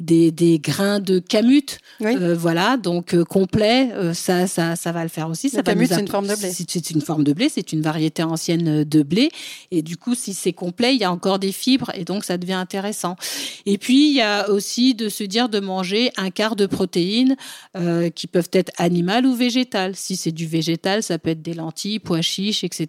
des, 0.00 0.30
des 0.30 0.58
grains 0.58 1.00
de 1.00 1.18
camut. 1.18 1.78
Oui. 2.00 2.14
Euh, 2.16 2.34
voilà, 2.34 2.76
donc 2.76 3.14
euh, 3.14 3.24
complet, 3.24 3.90
euh, 3.92 4.14
ça, 4.14 4.46
ça, 4.46 4.76
ça 4.76 4.92
va 4.92 5.02
le 5.02 5.08
faire 5.08 5.28
aussi. 5.28 5.46
Le 5.48 5.52
ça 5.52 5.62
camut, 5.62 5.86
c'est 5.88 6.00
une 6.00 6.08
forme 6.08 6.26
de 6.26 6.34
blé. 6.36 6.50
C'est 6.52 6.90
une 6.90 7.00
forme 7.00 7.24
de 7.24 7.32
blé, 7.32 7.48
c'est 7.48 7.72
une 7.72 7.82
variété 7.82 8.22
ancienne 8.22 8.84
de 8.84 9.02
blé. 9.02 9.30
Et 9.70 9.82
du 9.82 9.96
coup, 9.96 10.14
si 10.14 10.34
c'est 10.34 10.52
complet, 10.52 10.94
il 10.94 11.00
y 11.00 11.04
a 11.04 11.12
encore 11.12 11.38
des 11.38 11.52
fibres 11.52 11.90
et 11.94 12.04
donc 12.04 12.24
ça 12.24 12.38
devient 12.38 12.52
intéressant. 12.54 13.16
Et 13.66 13.78
puis, 13.78 14.08
il 14.10 14.14
y 14.14 14.20
a 14.22 14.50
aussi 14.50 14.94
de 14.94 15.08
se 15.08 15.24
dire 15.24 15.48
de 15.48 15.60
manger 15.60 16.10
un 16.16 16.30
quart 16.30 16.56
de 16.56 16.66
protéines 16.66 17.36
qui 18.14 18.26
peuvent 18.26 18.48
être 18.52 18.72
animales 18.78 19.26
ou 19.26 19.34
végétales. 19.34 19.96
Si 19.96 20.16
c'est 20.16 20.32
du 20.32 20.46
végétal, 20.46 21.02
ça 21.02 21.18
peut 21.18 21.30
être 21.30 21.42
des 21.42 21.54
lentilles, 21.54 21.98
pois 21.98 22.22
chiches, 22.22 22.64
etc. 22.64 22.85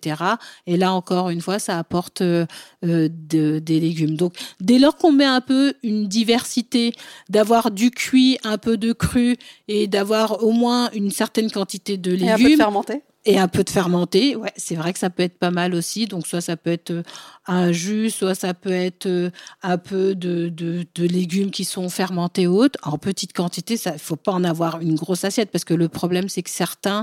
Et 0.66 0.78
là, 0.78 0.94
encore 0.94 1.30
une 1.30 1.42
fois, 1.42 1.60
ça 1.60 1.78
apporte 1.78 2.22
euh, 2.22 2.46
euh, 2.86 3.10
de- 3.12 3.60
des 3.60 3.80
légumes. 3.80 4.16
Donc, 4.16 4.34
dès 4.62 4.80
lors 4.80 4.96
qu'on 4.96 5.12
met 5.12 5.26
un 5.26 5.42
peu 5.42 5.74
une 5.84 6.08
diversité, 6.08 6.94
d'avoir 7.30 7.72
du 7.72 7.92
cuit, 7.92 8.38
un 8.44 8.58
peu 8.58 8.78
de 8.78 8.94
cru 8.94 9.38
et 9.68 9.88
d'avoir 9.88 10.44
au 10.44 10.52
moins 10.52 10.90
une 10.92 11.12
certaine 11.12 11.52
quantité 11.52 11.98
de 11.98 12.12
Et 12.16 12.30
un 12.30 12.36
peu 12.36 12.44
de 12.44 12.44
légumes 12.44 12.58
fermenté 12.58 13.02
et 13.30 13.38
un 13.38 13.50
peu 13.50 13.62
de 13.66 13.70
fermenté, 13.70 14.38
ouais, 14.38 14.54
c'est 14.56 14.76
vrai 14.76 14.94
que 14.94 15.00
ça 15.00 15.10
peut 15.10 15.24
être 15.24 15.38
pas 15.38 15.52
mal 15.52 15.76
aussi. 15.76 16.06
Donc 16.06 16.26
soit 16.26 16.40
ça 16.40 16.56
peut 16.56 16.70
être 16.72 16.92
euh, 16.92 17.04
un 17.46 17.74
jus, 17.74 18.10
soit 18.10 18.36
ça 18.36 18.54
peut 18.54 18.72
être 18.72 19.32
un 19.64 19.78
peu 19.78 20.16
de, 20.16 20.48
de, 20.48 20.86
de 20.96 21.04
légumes 21.06 21.52
qui 21.52 21.66
sont 21.66 21.90
fermentés 21.90 22.48
ou 22.48 22.58
autres. 22.58 22.80
En 22.84 22.98
petite 22.98 23.34
quantité, 23.34 23.76
ça, 23.76 23.98
faut 23.98 24.16
pas 24.16 24.32
en 24.32 24.46
avoir 24.46 24.80
une 24.80 24.96
grosse 24.96 25.26
assiette 25.26 25.52
parce 25.52 25.66
que 25.66 25.74
le 25.74 25.90
problème 25.90 26.30
c'est 26.30 26.42
que 26.42 26.50
certains, 26.50 27.02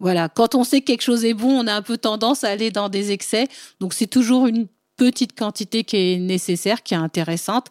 voilà, 0.00 0.28
quand 0.28 0.54
on 0.54 0.64
sait 0.64 0.80
que 0.80 0.86
quelque 0.86 1.02
chose 1.02 1.24
est 1.24 1.34
bon, 1.34 1.50
on 1.50 1.66
a 1.66 1.74
un 1.74 1.82
peu 1.82 1.98
tendance 1.98 2.44
à 2.44 2.48
aller 2.48 2.70
dans 2.70 2.88
des 2.88 3.10
excès. 3.12 3.48
Donc 3.80 3.94
c'est 3.94 4.06
toujours 4.06 4.46
une 4.46 4.66
petite 4.96 5.36
quantité 5.36 5.84
qui 5.84 5.96
est 5.96 6.18
nécessaire, 6.18 6.82
qui 6.82 6.94
est 6.94 6.98
intéressante. 6.98 7.66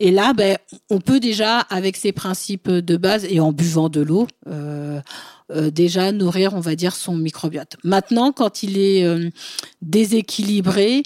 Et 0.00 0.10
là, 0.10 0.32
ben, 0.32 0.58
on 0.90 0.98
peut 0.98 1.20
déjà, 1.20 1.60
avec 1.60 1.96
ces 1.96 2.10
principes 2.10 2.68
de 2.68 2.96
base 2.96 3.24
et 3.24 3.38
en 3.38 3.52
buvant 3.52 3.88
de 3.88 4.00
l'eau, 4.00 4.26
euh, 4.48 5.00
euh, 5.52 5.70
déjà 5.70 6.10
nourrir, 6.12 6.54
on 6.54 6.60
va 6.60 6.74
dire, 6.74 6.94
son 6.94 7.14
microbiote. 7.14 7.76
Maintenant, 7.84 8.32
quand 8.32 8.62
il 8.62 8.78
est 8.78 9.04
euh, 9.04 9.30
déséquilibré, 9.80 11.04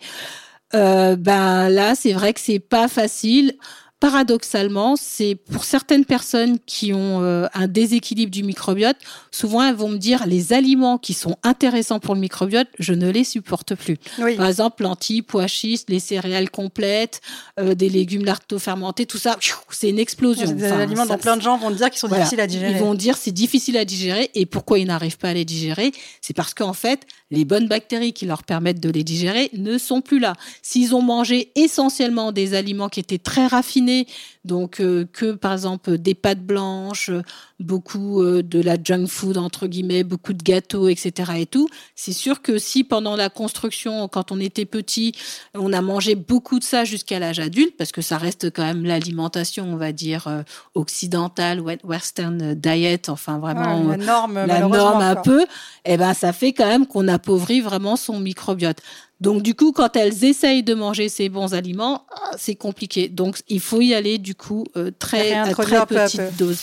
euh, 0.74 1.16
ben 1.16 1.68
là, 1.68 1.94
c'est 1.94 2.12
vrai 2.12 2.32
que 2.32 2.40
c'est 2.40 2.58
pas 2.58 2.88
facile. 2.88 3.54
Paradoxalement, 3.98 4.94
c'est 4.94 5.34
pour 5.50 5.64
certaines 5.64 6.04
personnes 6.04 6.58
qui 6.66 6.92
ont 6.92 7.22
euh, 7.22 7.46
un 7.54 7.66
déséquilibre 7.66 8.30
du 8.30 8.42
microbiote, 8.42 8.96
souvent 9.30 9.62
elles 9.62 9.74
vont 9.74 9.88
me 9.88 9.96
dire 9.96 10.26
les 10.26 10.52
aliments 10.52 10.98
qui 10.98 11.14
sont 11.14 11.36
intéressants 11.42 11.98
pour 11.98 12.14
le 12.14 12.20
microbiote, 12.20 12.68
je 12.78 12.92
ne 12.92 13.10
les 13.10 13.24
supporte 13.24 13.74
plus. 13.74 13.96
Oui. 14.18 14.36
Par 14.36 14.48
exemple, 14.48 14.82
lentilles, 14.82 15.22
pois 15.22 15.46
chiches, 15.46 15.80
les 15.88 15.98
céréales 15.98 16.50
complètes, 16.50 17.22
euh, 17.58 17.74
des 17.74 17.88
légumes 17.88 18.24
lacto-fermentés, 18.26 19.06
tout 19.06 19.18
ça, 19.18 19.38
c'est 19.70 19.88
une 19.88 19.98
explosion. 19.98 20.46
C'est 20.46 20.52
des 20.54 20.66
Enfin, 20.66 20.80
aliments 20.80 21.04
ça- 21.06 21.16
dont 21.16 21.18
plein 21.22 21.36
de 21.38 21.42
gens 21.42 21.56
vont 21.56 21.70
dire 21.70 21.88
qu'ils 21.88 21.98
sont 21.98 22.08
voilà. 22.08 22.24
difficiles 22.24 22.40
à 22.42 22.46
digérer. 22.46 22.72
Ils 22.72 22.78
vont 22.78 22.94
dire 22.94 23.16
c'est 23.16 23.32
difficile 23.32 23.78
à 23.78 23.86
digérer 23.86 24.30
et 24.34 24.44
pourquoi 24.44 24.78
ils 24.78 24.86
n'arrivent 24.86 25.18
pas 25.18 25.30
à 25.30 25.34
les 25.34 25.46
digérer? 25.46 25.90
C'est 26.20 26.34
parce 26.34 26.52
qu'en 26.52 26.74
fait, 26.74 27.00
les 27.30 27.44
bonnes 27.44 27.68
bactéries 27.68 28.12
qui 28.12 28.26
leur 28.26 28.44
permettent 28.44 28.80
de 28.80 28.90
les 28.90 29.04
digérer 29.04 29.50
ne 29.52 29.78
sont 29.78 30.00
plus 30.00 30.18
là. 30.18 30.34
S'ils 30.62 30.94
ont 30.94 31.02
mangé 31.02 31.50
essentiellement 31.56 32.32
des 32.32 32.54
aliments 32.54 32.88
qui 32.88 33.00
étaient 33.00 33.18
très 33.18 33.46
raffinés, 33.46 34.06
donc 34.44 34.80
euh, 34.80 35.06
que 35.12 35.32
par 35.32 35.52
exemple 35.52 35.98
des 35.98 36.14
pâtes 36.14 36.44
blanches, 36.44 37.10
beaucoup 37.58 38.22
euh, 38.22 38.42
de 38.42 38.60
la 38.60 38.76
junk 38.82 39.06
food 39.06 39.38
entre 39.38 39.66
guillemets, 39.66 40.04
beaucoup 40.04 40.32
de 40.32 40.42
gâteaux, 40.42 40.88
etc. 40.88 41.32
et 41.38 41.46
tout, 41.46 41.68
c'est 41.94 42.12
sûr 42.12 42.42
que 42.42 42.58
si 42.58 42.84
pendant 42.84 43.16
la 43.16 43.28
construction, 43.30 44.08
quand 44.08 44.30
on 44.30 44.40
était 44.40 44.66
petit, 44.66 45.12
on 45.54 45.72
a 45.72 45.80
mangé 45.80 46.14
beaucoup 46.14 46.58
de 46.58 46.64
ça 46.64 46.84
jusqu'à 46.84 47.18
l'âge 47.18 47.38
adulte, 47.40 47.76
parce 47.78 47.92
que 47.92 48.02
ça 48.02 48.18
reste 48.18 48.50
quand 48.50 48.64
même 48.64 48.84
l'alimentation, 48.84 49.64
on 49.72 49.76
va 49.76 49.92
dire 49.92 50.26
euh, 50.28 50.42
occidentale, 50.74 51.60
we- 51.60 51.78
western 51.84 52.54
diet, 52.54 53.08
enfin 53.08 53.38
vraiment 53.38 53.84
Ouais, 53.86 53.96
la 53.96 54.04
norme, 54.04 54.34
la 54.34 54.46
malheureusement, 54.46 54.90
norme 54.90 55.02
un 55.02 55.16
peu, 55.16 55.46
eh 55.84 55.96
ben 55.96 56.14
ça 56.14 56.32
fait 56.32 56.52
quand 56.52 56.66
même 56.66 56.86
qu'on 56.86 57.08
appauvrit 57.08 57.60
vraiment 57.60 57.96
son 57.96 58.20
microbiote. 58.20 58.78
Donc 59.18 59.42
du 59.42 59.54
coup, 59.54 59.72
quand 59.72 59.96
elles 59.96 60.24
essayent 60.24 60.62
de 60.62 60.74
manger 60.74 61.08
ces 61.08 61.30
bons 61.30 61.54
aliments, 61.54 62.04
ah, 62.14 62.32
c'est 62.36 62.54
compliqué. 62.54 63.08
Donc 63.08 63.38
il 63.48 63.60
faut 63.60 63.80
y 63.80 63.94
aller 63.94 64.18
du 64.18 64.34
coup 64.34 64.64
euh, 64.76 64.90
très 64.98 65.32
à 65.32 65.54
très 65.54 65.86
petite 65.86 66.36
dose. 66.36 66.60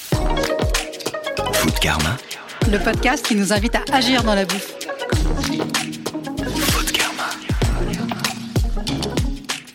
Food 1.63 1.79
Karma. 1.79 2.17
Le 2.69 2.77
podcast 2.77 3.25
qui 3.25 3.35
nous 3.35 3.53
invite 3.53 3.75
à 3.75 3.83
agir 3.93 4.21
dans 4.23 4.35
la 4.35 4.43
bouffe. 4.45 4.73
Food 6.67 6.91
Karma. 6.91 7.29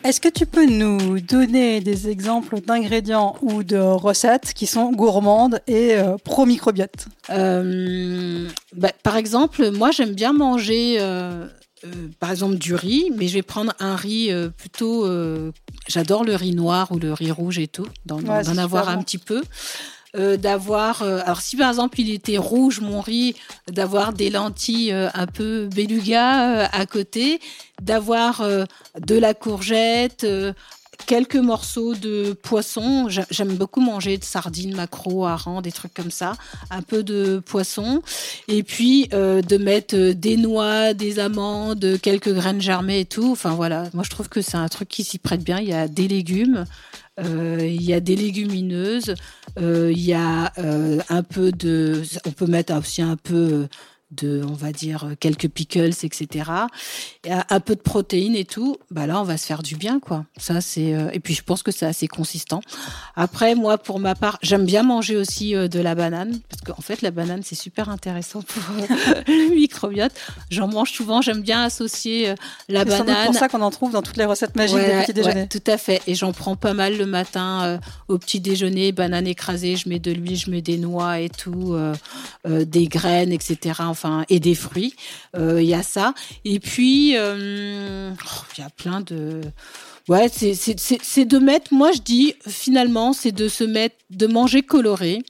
Est-ce 0.04 0.20
que 0.20 0.28
tu 0.28 0.44
peux 0.44 0.66
nous 0.66 1.18
donner 1.20 1.80
des 1.80 2.08
exemples 2.10 2.60
d'ingrédients 2.60 3.36
ou 3.40 3.62
de 3.62 3.78
recettes 3.78 4.52
qui 4.54 4.66
sont 4.66 4.92
gourmandes 4.92 5.60
et 5.66 5.94
euh, 5.96 6.16
pro-microbiote? 6.22 7.06
Euh, 7.30 8.48
bah, 8.76 8.92
par 9.02 9.16
exemple, 9.16 9.70
moi 9.70 9.90
j'aime 9.90 10.12
bien 10.12 10.34
manger, 10.34 10.96
euh, 11.00 11.46
euh, 11.84 11.88
par 12.20 12.30
exemple 12.30 12.56
du 12.56 12.74
riz, 12.74 13.10
mais 13.16 13.28
je 13.28 13.34
vais 13.34 13.42
prendre 13.42 13.72
un 13.80 13.96
riz 13.96 14.30
euh, 14.30 14.50
plutôt. 14.50 15.06
euh, 15.06 15.52
J'adore 15.88 16.22
le 16.24 16.34
riz 16.34 16.54
noir 16.54 16.92
ou 16.92 16.98
le 16.98 17.14
riz 17.14 17.30
rouge 17.30 17.58
et 17.58 17.66
tout, 17.66 17.86
d'en 18.04 18.18
Ouais, 18.20 18.58
avoir 18.58 18.90
un 18.90 19.02
petit 19.02 19.16
peu. 19.16 19.40
Euh, 20.16 20.38
d'avoir 20.38 21.02
euh, 21.02 21.20
alors 21.26 21.42
si 21.42 21.54
par 21.54 21.68
exemple 21.68 22.00
il 22.00 22.10
était 22.10 22.38
rouge 22.38 22.80
mon 22.80 23.02
riz 23.02 23.34
d'avoir 23.70 24.14
des 24.14 24.30
lentilles 24.30 24.90
euh, 24.90 25.10
un 25.12 25.26
peu 25.26 25.66
beluga 25.66 26.64
à 26.68 26.86
côté 26.86 27.40
d'avoir 27.82 28.42
de 28.42 29.18
la 29.18 29.34
courgette 29.34 30.26
quelques 31.06 31.36
morceaux 31.36 31.94
de 31.94 32.32
poisson. 32.42 33.08
J'a- 33.08 33.26
j'aime 33.30 33.54
beaucoup 33.54 33.80
manger 33.80 34.16
de 34.18 34.24
sardines 34.24 34.74
maquereaux 34.74 35.26
harengs 35.26 35.60
des 35.62 35.72
trucs 35.72 35.94
comme 35.94 36.10
ça 36.10 36.32
un 36.70 36.82
peu 36.82 37.02
de 37.02 37.40
poisson. 37.44 38.02
Et 38.48 38.62
puis 38.62 39.08
de 39.12 39.56
mettre 39.58 39.94
des 40.12 40.36
noix 40.36 40.94
des 40.94 41.18
amandes 41.20 41.98
quelques 42.02 42.32
graines 42.32 42.60
germées 42.60 43.00
et 43.00 43.04
tout. 43.04 43.30
Enfin 43.30 43.50
voilà. 43.54 43.84
Moi 43.94 44.02
je 44.04 44.10
trouve 44.10 44.28
que 44.28 44.40
c'est 44.42 44.56
un 44.56 44.68
truc 44.68 44.88
qui 44.88 45.04
s'y 45.04 45.18
prête 45.18 45.44
bien. 45.44 45.58
Il 45.60 45.68
y 45.68 45.72
a 45.74 45.86
des 45.86 46.08
légumes 46.08 46.64
il 47.24 47.82
y 47.82 47.92
a 47.92 48.00
des 48.00 48.16
légumineuses, 48.16 49.14
euh, 49.58 49.90
il 49.92 50.04
y 50.04 50.14
a 50.14 50.52
euh, 50.58 51.00
un 51.08 51.22
peu 51.22 51.50
de, 51.52 52.02
on 52.26 52.30
peut 52.30 52.46
mettre 52.46 52.76
aussi 52.76 53.02
un 53.02 53.16
peu 53.16 53.66
de, 54.10 54.42
on 54.48 54.54
va 54.54 54.72
dire 54.72 55.12
quelques 55.20 55.48
pickles, 55.48 55.92
etc. 56.02 56.50
Et 57.24 57.30
un 57.32 57.60
peu 57.60 57.74
de 57.74 57.80
protéines 57.80 58.34
et 58.36 58.44
tout. 58.44 58.76
Bah 58.90 59.06
là, 59.06 59.20
on 59.20 59.24
va 59.24 59.36
se 59.36 59.46
faire 59.46 59.62
du 59.62 59.76
bien, 59.76 60.00
quoi. 60.00 60.24
Ça 60.36 60.60
c'est, 60.60 60.94
euh, 60.94 61.10
et 61.12 61.20
puis 61.20 61.34
je 61.34 61.42
pense 61.42 61.62
que 61.62 61.70
c'est 61.70 61.86
assez 61.86 62.08
consistant. 62.08 62.60
Après, 63.16 63.54
moi, 63.54 63.78
pour 63.78 63.98
ma 64.00 64.14
part, 64.14 64.38
j'aime 64.42 64.64
bien 64.64 64.82
manger 64.82 65.16
aussi 65.16 65.54
euh, 65.54 65.68
de 65.68 65.80
la 65.80 65.94
banane 65.94 66.38
parce 66.48 66.62
qu'en 66.62 66.82
fait, 66.82 67.02
la 67.02 67.10
banane 67.10 67.42
c'est 67.42 67.54
super 67.54 67.88
intéressant 67.88 68.42
pour 68.42 68.62
euh, 68.78 69.22
le 69.26 69.54
microbiote. 69.54 70.12
J'en 70.50 70.68
mange 70.68 70.92
souvent. 70.92 71.20
J'aime 71.22 71.42
bien 71.42 71.62
associer 71.62 72.34
la 72.68 72.80
C'est 72.80 72.86
banane. 72.86 73.26
pour 73.26 73.34
ça 73.34 73.48
qu'on 73.48 73.60
en 73.62 73.70
trouve 73.70 73.92
dans 73.92 74.02
toutes 74.02 74.16
les 74.16 74.24
recettes 74.24 74.56
magiques 74.56 74.76
Ouais, 74.76 74.96
des 74.96 75.02
petits 75.02 75.12
déjeuners. 75.12 75.40
ouais, 75.42 75.48
tout 75.48 75.62
à 75.70 75.76
fait. 75.78 76.00
Et 76.06 76.14
j'en 76.14 76.32
prends 76.32 76.56
pas 76.56 76.74
mal 76.74 76.96
le 76.96 77.06
matin 77.06 77.62
euh, 77.64 77.78
au 78.08 78.18
petit 78.18 78.40
déjeuner, 78.40 78.92
banane 78.92 79.26
écrasée, 79.26 79.76
je 79.76 79.88
mets 79.88 79.98
de 79.98 80.12
l'huile, 80.12 80.36
je 80.36 80.50
mets 80.50 80.62
des 80.62 80.78
noix 80.78 81.20
et 81.20 81.28
tout, 81.28 81.72
euh, 81.74 81.94
euh, 82.46 82.64
des 82.64 82.86
graines, 82.86 83.32
etc. 83.32 83.80
Enfin 83.80 83.97
et 84.28 84.40
des 84.40 84.54
fruits. 84.54 84.94
Il 85.36 85.62
y 85.62 85.74
a 85.74 85.82
ça. 85.82 86.14
Et 86.44 86.60
puis, 86.60 87.10
il 87.10 87.14
y 87.14 88.62
a 88.62 88.70
plein 88.76 89.00
de 89.00 89.40
Ouais, 90.08 90.28
c'est 90.30 91.24
de 91.26 91.38
mettre, 91.38 91.74
moi 91.74 91.92
je 91.92 92.00
dis 92.00 92.34
finalement, 92.46 93.12
c'est 93.12 93.30
de 93.30 93.46
se 93.46 93.62
mettre, 93.62 93.96
de 94.08 94.26
manger 94.26 94.62
coloré, 94.62 95.22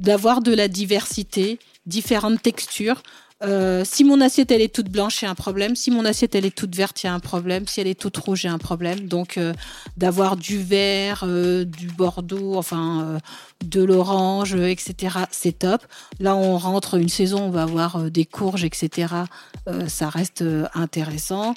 d'avoir 0.00 0.40
de 0.40 0.52
la 0.52 0.66
diversité, 0.66 1.60
différentes 1.86 2.42
textures. 2.42 3.04
Euh, 3.42 3.82
si 3.84 4.02
mon 4.02 4.22
assiette 4.22 4.50
elle 4.50 4.62
est 4.62 4.74
toute 4.74 4.88
blanche, 4.88 5.20
il 5.20 5.26
y 5.26 5.28
a 5.28 5.30
un 5.30 5.34
problème. 5.34 5.76
Si 5.76 5.90
mon 5.90 6.04
assiette 6.04 6.34
elle 6.34 6.46
est 6.46 6.56
toute 6.56 6.74
verte, 6.74 7.02
il 7.02 7.06
y 7.06 7.08
a 7.08 7.14
un 7.14 7.20
problème. 7.20 7.66
Si 7.66 7.80
elle 7.80 7.86
est 7.86 7.98
toute 7.98 8.16
rouge, 8.16 8.44
il 8.44 8.48
un 8.48 8.58
problème. 8.58 9.00
Donc 9.00 9.36
euh, 9.36 9.52
d'avoir 9.96 10.36
du 10.36 10.58
vert, 10.58 11.24
euh, 11.26 11.64
du 11.64 11.88
bordeaux, 11.88 12.56
enfin 12.56 13.18
de 13.64 13.82
l'orange, 13.82 14.54
etc. 14.54 15.18
C'est 15.30 15.60
top. 15.60 15.82
Là, 16.20 16.36
on 16.36 16.56
rentre 16.56 16.94
une 16.94 17.08
saison, 17.08 17.42
on 17.44 17.50
va 17.50 17.62
avoir 17.62 18.10
des 18.10 18.24
courges, 18.24 18.64
etc. 18.64 19.14
ça 19.88 20.08
reste 20.08 20.44
intéressant. 20.74 21.54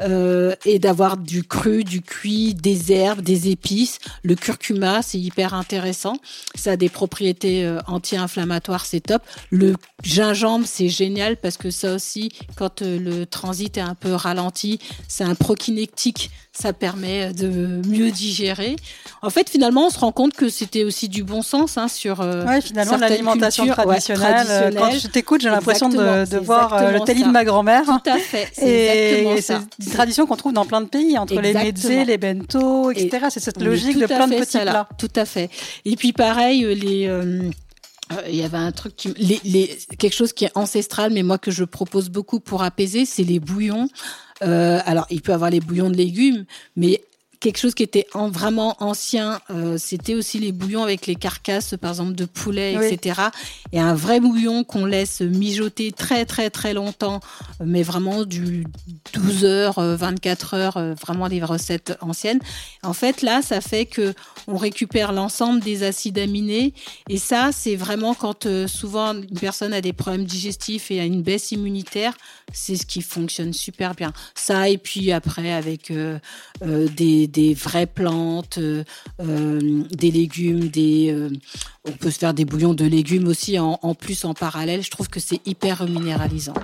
et 0.00 0.78
d'avoir 0.78 1.16
du 1.16 1.42
cru, 1.42 1.84
du 1.84 2.02
cuit, 2.02 2.54
des 2.54 2.92
herbes, 2.92 3.20
des 3.20 3.50
épices. 3.50 3.98
Le 4.22 4.34
curcuma, 4.34 5.02
c'est 5.02 5.18
hyper 5.18 5.54
intéressant. 5.54 6.16
Ça 6.54 6.72
a 6.72 6.76
des 6.76 6.88
propriétés 6.88 7.68
anti-inflammatoires, 7.86 8.84
c'est 8.84 9.00
top. 9.00 9.22
Le 9.50 9.74
gingembre, 10.02 10.66
c'est 10.66 10.88
génial 10.88 11.19
parce 11.40 11.56
que 11.56 11.70
ça 11.70 11.94
aussi, 11.94 12.30
quand 12.56 12.82
euh, 12.82 12.98
le 12.98 13.26
transit 13.26 13.76
est 13.76 13.82
un 13.82 13.94
peu 13.94 14.14
ralenti, 14.14 14.78
c'est 15.08 15.24
un 15.24 15.34
prokinétique, 15.34 16.30
ça 16.52 16.72
permet 16.72 17.32
de 17.32 17.80
mieux 17.86 18.10
digérer. 18.10 18.76
En 19.22 19.30
fait, 19.30 19.48
finalement, 19.48 19.86
on 19.86 19.90
se 19.90 19.98
rend 19.98 20.12
compte 20.12 20.32
que 20.32 20.48
c'était 20.48 20.84
aussi 20.84 21.08
du 21.08 21.22
bon 21.22 21.42
sens 21.42 21.78
hein, 21.78 21.88
sur 21.88 22.20
euh, 22.20 22.44
ouais, 22.44 22.60
finalement 22.60 22.96
l'alimentation 22.96 23.66
traditionnelle. 23.66 24.46
Euh, 24.48 24.70
quand 24.76 24.90
je 24.90 25.06
t'écoute, 25.08 25.42
j'ai 25.42 25.50
l'impression 25.50 25.88
de, 25.88 26.38
voir 26.38 26.92
le 26.92 27.00
télé 27.00 27.22
de 27.22 27.28
ma 27.28 27.44
grand-mère. 27.44 27.84
Tout 27.84 28.10
à 28.10 28.18
fait. 28.18 28.50
Et 28.62 29.40
c'est 29.40 29.54
une 29.54 29.90
tradition 29.90 30.26
qu'on 30.26 30.36
trouve 30.36 30.52
dans 30.52 30.64
plein 30.64 30.80
de 30.80 30.88
pays, 30.88 31.18
entre 31.18 31.40
les 31.40 31.52
mezzés, 31.52 32.04
les 32.04 32.18
bento, 32.18 32.90
etc. 32.90 33.26
C'est 33.30 33.40
cette 33.40 33.62
logique 33.62 33.98
de 33.98 34.06
plein 34.06 34.26
de 34.26 34.34
petits 34.34 34.58
plats. 34.58 34.88
Tout 34.98 35.12
à 35.16 35.24
fait. 35.24 35.50
Et 35.84 35.96
puis 35.96 36.12
pareil, 36.12 36.64
les 36.74 37.06
euh, 37.08 37.50
il 38.28 38.34
y 38.34 38.42
avait 38.42 38.58
un 38.58 38.72
truc 38.72 38.96
qui, 38.96 39.12
les, 39.16 39.40
les, 39.44 39.78
quelque 39.98 40.14
chose 40.14 40.32
qui 40.32 40.44
est 40.44 40.56
ancestral, 40.56 41.12
mais 41.12 41.22
moi 41.22 41.38
que 41.38 41.50
je 41.50 41.64
propose 41.64 42.08
beaucoup 42.08 42.40
pour 42.40 42.62
apaiser, 42.62 43.04
c'est 43.04 43.24
les 43.24 43.40
bouillons. 43.40 43.88
Euh, 44.42 44.80
alors, 44.84 45.06
il 45.10 45.22
peut 45.22 45.32
avoir 45.32 45.50
les 45.50 45.60
bouillons 45.60 45.90
de 45.90 45.96
légumes, 45.96 46.44
mais 46.76 47.02
quelque 47.40 47.58
chose 47.58 47.74
qui 47.74 47.82
était 47.82 48.06
en, 48.14 48.28
vraiment 48.28 48.76
ancien, 48.80 49.40
euh, 49.50 49.78
c'était 49.78 50.14
aussi 50.14 50.38
les 50.38 50.52
bouillons 50.52 50.82
avec 50.82 51.06
les 51.06 51.14
carcasses, 51.14 51.74
par 51.80 51.90
exemple, 51.90 52.14
de 52.14 52.26
poulet, 52.26 52.74
etc. 52.74 53.20
Et 53.72 53.80
un 53.80 53.94
vrai 53.94 54.20
bouillon 54.20 54.62
qu'on 54.62 54.84
laisse 54.84 55.20
mijoter 55.20 55.90
très, 55.92 56.24
très, 56.26 56.50
très 56.50 56.74
longtemps, 56.74 57.20
mais 57.64 57.82
vraiment 57.82 58.24
du 58.24 58.66
12 59.14 59.44
heures, 59.44 59.80
24 59.80 60.54
heures, 60.54 60.94
vraiment 60.94 61.28
des 61.28 61.42
recettes 61.42 61.96
anciennes. 62.00 62.40
En 62.82 62.92
fait, 62.92 63.22
là, 63.22 63.42
ça 63.42 63.60
fait 63.60 63.86
que 63.86 64.14
on 64.46 64.56
récupère 64.56 65.12
l'ensemble 65.12 65.60
des 65.60 65.82
acides 65.82 66.18
aminés. 66.18 66.74
Et 67.08 67.18
ça, 67.18 67.50
c'est 67.52 67.76
vraiment 67.76 68.14
quand 68.14 68.46
euh, 68.46 68.66
souvent 68.66 69.14
une 69.14 69.38
personne 69.38 69.72
a 69.72 69.80
des 69.80 69.92
problèmes 69.92 70.24
digestifs 70.24 70.90
et 70.90 71.00
a 71.00 71.04
une 71.04 71.22
baisse 71.22 71.52
immunitaire, 71.52 72.16
c'est 72.52 72.76
ce 72.76 72.86
qui 72.86 73.02
fonctionne 73.02 73.52
super 73.52 73.94
bien. 73.94 74.12
Ça, 74.34 74.68
et 74.68 74.78
puis 74.78 75.12
après, 75.12 75.52
avec 75.52 75.90
euh, 75.90 76.18
euh, 76.62 76.88
des, 76.88 77.26
des, 77.30 77.54
vraies 77.54 77.86
plantes, 77.86 78.58
des 79.18 80.10
légumes, 80.10 80.68
des, 80.68 81.28
on 81.86 81.92
peut 81.92 82.10
se 82.10 82.18
faire 82.18 82.34
des 82.34 82.44
bouillons 82.44 82.74
de 82.74 82.84
légumes 82.84 83.28
aussi 83.28 83.58
en, 83.58 83.78
en 83.82 83.94
plus 83.94 84.24
en 84.24 84.34
parallèle. 84.34 84.82
Je 84.82 84.90
trouve 84.90 85.08
que 85.08 85.20
c'est 85.20 85.40
hyper 85.46 85.86
minéralisant. 85.86 86.54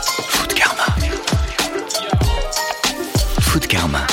Food 0.00 0.54
Karma. 0.54 0.86
Food 3.40 3.66
Karma. 3.66 4.06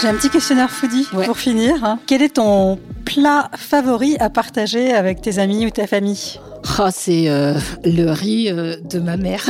J'ai 0.00 0.08
un 0.08 0.14
petit 0.14 0.28
questionnaire 0.30 0.70
foodie 0.70 1.06
pour 1.24 1.38
finir. 1.38 1.82
Hein. 1.82 1.98
Quel 2.06 2.22
est 2.22 2.34
ton 2.34 2.78
plat 3.06 3.50
favori 3.56 4.16
à 4.18 4.28
partager 4.28 4.92
avec 4.92 5.22
tes 5.22 5.38
amis 5.38 5.64
ou 5.64 5.70
ta 5.70 5.86
famille 5.86 6.38
oh, 6.80 6.88
c'est 6.92 7.28
euh, 7.28 7.54
le 7.84 8.10
riz 8.10 8.50
euh, 8.50 8.76
de 8.90 8.98
ma 8.98 9.16
mère. 9.16 9.44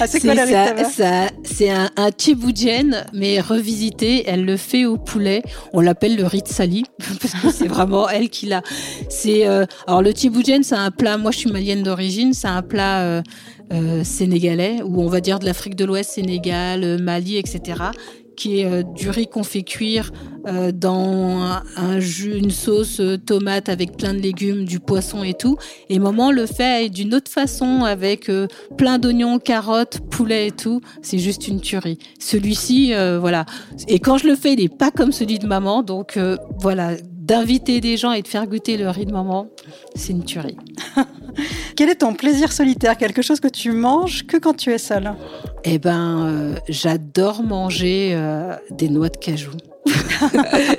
Ah, 0.00 0.06
c'est 0.06 0.20
quoi 0.20 0.34
le 0.34 0.42
riz 0.42 0.52
ça, 0.84 0.84
ça, 0.84 1.28
C'est 1.42 1.70
un, 1.70 1.90
un 1.96 2.10
mais 3.12 3.40
revisité. 3.40 4.24
Elle 4.26 4.44
le 4.44 4.56
fait 4.56 4.84
au 4.84 4.96
poulet. 4.96 5.42
On 5.72 5.80
l'appelle 5.80 6.16
le 6.16 6.26
riz 6.26 6.42
de 6.42 6.48
Sali 6.48 6.84
parce 7.20 7.34
que 7.34 7.50
c'est 7.50 7.68
vraiment 7.68 8.08
elle 8.08 8.28
qui 8.28 8.46
l'a. 8.46 8.62
C'est 9.08 9.46
euh, 9.46 9.64
alors 9.86 10.02
le 10.02 10.12
tiboujen, 10.12 10.62
c'est 10.62 10.74
un 10.74 10.90
plat. 10.90 11.16
Moi, 11.16 11.30
je 11.30 11.38
suis 11.38 11.50
malienne 11.50 11.82
d'origine. 11.82 12.34
C'est 12.34 12.48
un 12.48 12.62
plat 12.62 13.22
sénégalais 14.04 14.82
ou 14.84 15.02
on 15.02 15.08
va 15.08 15.22
dire 15.22 15.38
de 15.38 15.46
l'Afrique 15.46 15.76
de 15.76 15.86
l'Ouest, 15.86 16.10
Sénégal, 16.10 17.00
Mali, 17.00 17.38
etc 17.38 17.76
qui 18.36 18.60
est 18.60 18.66
euh, 18.66 18.82
du 18.82 19.10
riz 19.10 19.26
qu'on 19.26 19.42
fait 19.42 19.62
cuire 19.62 20.10
euh, 20.46 20.72
dans 20.72 21.60
un, 21.76 22.00
jus, 22.00 22.36
une 22.36 22.50
sauce 22.50 23.00
euh, 23.00 23.16
tomate 23.16 23.68
avec 23.68 23.96
plein 23.96 24.14
de 24.14 24.18
légumes, 24.18 24.64
du 24.64 24.80
poisson 24.80 25.22
et 25.22 25.34
tout. 25.34 25.56
Et 25.88 25.98
maman 25.98 26.30
le 26.30 26.46
fait 26.46 26.88
d'une 26.88 27.14
autre 27.14 27.30
façon 27.30 27.84
avec 27.84 28.30
plein 28.76 28.98
d'oignons, 28.98 29.38
carottes, 29.38 30.00
poulet 30.10 30.48
et 30.48 30.50
tout. 30.50 30.80
C'est 31.02 31.18
juste 31.18 31.48
une 31.48 31.60
tuerie. 31.60 31.98
Celui-ci, 32.18 32.92
voilà. 33.20 33.44
Et 33.88 33.98
quand 33.98 34.18
je 34.18 34.26
le 34.26 34.36
fais, 34.36 34.54
il 34.54 34.60
n'est 34.60 34.68
pas 34.68 34.90
comme 34.90 35.12
celui 35.12 35.38
de 35.38 35.46
maman. 35.46 35.82
Donc 35.82 36.18
voilà, 36.58 36.92
d'inviter 37.32 37.80
des 37.80 37.96
gens 37.96 38.12
et 38.12 38.20
de 38.20 38.28
faire 38.28 38.46
goûter 38.46 38.76
le 38.76 38.90
riz 38.90 39.06
de 39.06 39.12
maman, 39.12 39.48
c'est 39.94 40.12
une 40.12 40.22
tuerie. 40.22 40.58
Quel 41.76 41.88
est 41.88 41.94
ton 41.94 42.12
plaisir 42.12 42.52
solitaire? 42.52 42.98
Quelque 42.98 43.22
chose 43.22 43.40
que 43.40 43.48
tu 43.48 43.72
manges 43.72 44.26
que 44.26 44.36
quand 44.36 44.52
tu 44.52 44.70
es 44.70 44.76
seule? 44.76 45.14
Eh 45.64 45.78
ben, 45.78 46.26
euh, 46.26 46.54
j'adore 46.68 47.42
manger 47.42 48.10
euh, 48.12 48.54
des 48.70 48.90
noix 48.90 49.08
de 49.08 49.16
cajou. 49.16 49.52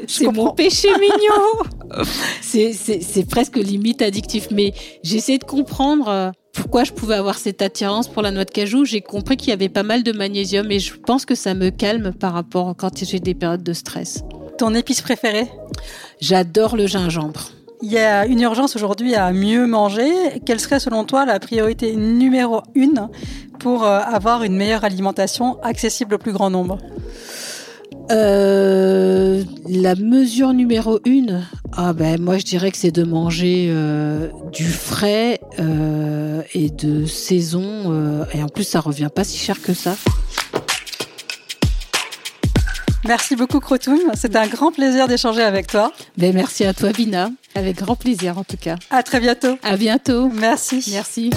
c'est 0.08 0.32
mon 0.32 0.52
péché 0.52 0.90
mignon. 1.00 2.04
c'est 2.44 3.28
presque 3.28 3.58
limite 3.58 4.04
addictif, 4.04 4.50
mais 4.52 4.74
j'essaie 5.02 5.40
de 5.40 5.46
comprendre 5.46 6.08
euh, 6.08 6.30
pourquoi 6.54 6.84
je 6.84 6.92
pouvais 6.92 7.16
avoir 7.16 7.40
cette 7.40 7.64
attirance 7.64 8.08
pour 8.08 8.22
la 8.22 8.30
noix 8.30 8.46
de 8.46 8.52
cajou. 8.52 8.86
J'ai 8.86 9.02
compris 9.02 9.38
qu'il 9.38 9.50
y 9.50 9.54
avait 9.54 9.70
pas 9.70 9.82
mal 9.82 10.04
de 10.04 10.12
magnésium 10.12 10.70
et 10.70 10.78
je 10.78 10.94
pense 10.94 11.26
que 11.26 11.34
ça 11.34 11.56
me 11.56 11.72
calme 11.72 12.14
par 12.14 12.34
rapport 12.34 12.76
quand 12.78 13.04
j'ai 13.04 13.20
des 13.20 13.34
périodes 13.34 13.64
de 13.64 13.74
stress. 13.74 14.24
Ton 14.58 14.76
épice 14.76 15.02
préférée 15.02 15.48
J'adore 16.22 16.78
le 16.78 16.88
gingembre. 16.88 17.50
Il 17.82 17.92
y 17.92 17.98
a 17.98 18.26
une 18.26 18.40
urgence 18.40 18.76
aujourd'hui 18.76 19.16
à 19.16 19.34
mieux 19.34 19.68
manger. 19.68 20.40
Quelle 20.46 20.60
serait 20.60 20.80
selon 20.80 21.04
toi 21.04 21.26
la 21.26 21.40
priorité 21.40 21.96
numéro 21.96 22.62
une 22.76 23.10
pour 23.60 23.84
euh, 23.84 24.00
avoir 24.00 24.44
une 24.44 24.56
meilleure 24.56 24.84
alimentation 24.84 25.60
accessible 25.64 26.16
au 26.16 26.18
plus 26.18 26.32
grand 26.32 26.50
nombre? 26.50 26.78
Euh, 28.12 29.44
la 29.68 29.96
mesure 29.96 30.54
numéro 30.54 31.00
une, 31.06 31.46
ah 31.76 31.94
ben 31.94 32.22
moi 32.22 32.38
je 32.38 32.44
dirais 32.44 32.70
que 32.72 32.78
c'est 32.78 32.92
de 32.92 33.04
manger 33.04 33.68
euh, 33.70 34.28
du 34.52 34.66
frais 34.66 35.40
et 36.54 36.70
de 36.70 37.06
saison 37.06 38.26
et 38.34 38.44
en 38.44 38.48
plus 38.48 38.66
ça 38.66 38.82
revient 38.82 39.10
pas 39.14 39.24
si 39.24 39.38
cher 39.38 39.62
que 39.62 39.74
ça. 39.74 39.96
Merci 43.06 43.36
beaucoup 43.36 43.60
Crotoum, 43.60 44.00
c'était 44.16 44.38
un 44.38 44.48
grand 44.48 44.72
plaisir 44.72 45.08
d'échanger 45.08 45.44
avec 45.44 45.68
toi. 45.68 45.92
Ben, 46.18 46.34
merci 46.34 46.64
à 46.64 46.74
toi 46.74 46.92
Vina, 46.92 47.32
avec 47.54 47.78
grand 47.78 47.96
plaisir 47.96 48.38
en 48.38 48.44
tout 48.44 48.58
cas. 48.58 48.76
À 48.90 49.04
très 49.04 49.20
bientôt. 49.20 49.58
À 49.62 49.76
bientôt. 49.76 50.30
Merci. 50.30 50.84
Merci. 50.92 51.30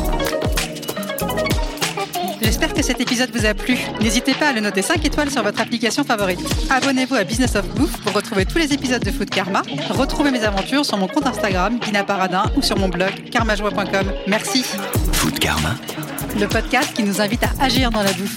J'espère 2.40 2.72
que 2.72 2.82
cet 2.82 3.00
épisode 3.00 3.30
vous 3.34 3.44
a 3.44 3.54
plu. 3.54 3.76
N'hésitez 4.00 4.32
pas 4.32 4.50
à 4.50 4.52
le 4.52 4.60
noter 4.60 4.80
5 4.80 5.04
étoiles 5.04 5.30
sur 5.30 5.42
votre 5.42 5.60
application 5.60 6.04
favorite. 6.04 6.38
Abonnez-vous 6.70 7.16
à 7.16 7.24
Business 7.24 7.56
of 7.56 7.66
Bouffe 7.74 8.00
pour 8.02 8.12
retrouver 8.12 8.44
tous 8.44 8.58
les 8.58 8.72
épisodes 8.72 9.02
de 9.02 9.10
Food 9.10 9.30
Karma. 9.30 9.62
Retrouvez 9.90 10.30
mes 10.30 10.44
aventures 10.44 10.84
sur 10.84 10.96
mon 10.96 11.08
compte 11.08 11.26
Instagram, 11.26 11.80
Vina 11.84 12.04
Paradin, 12.04 12.44
ou 12.56 12.62
sur 12.62 12.78
mon 12.78 12.88
blog, 12.88 13.10
karmajoie.com. 13.30 14.12
Merci. 14.28 14.64
Food 15.12 15.38
Karma. 15.40 15.74
Le 16.38 16.46
podcast 16.46 16.92
qui 16.94 17.02
nous 17.02 17.20
invite 17.20 17.42
à 17.42 17.64
agir 17.64 17.90
dans 17.90 18.02
la 18.02 18.12
bouffe. 18.12 18.36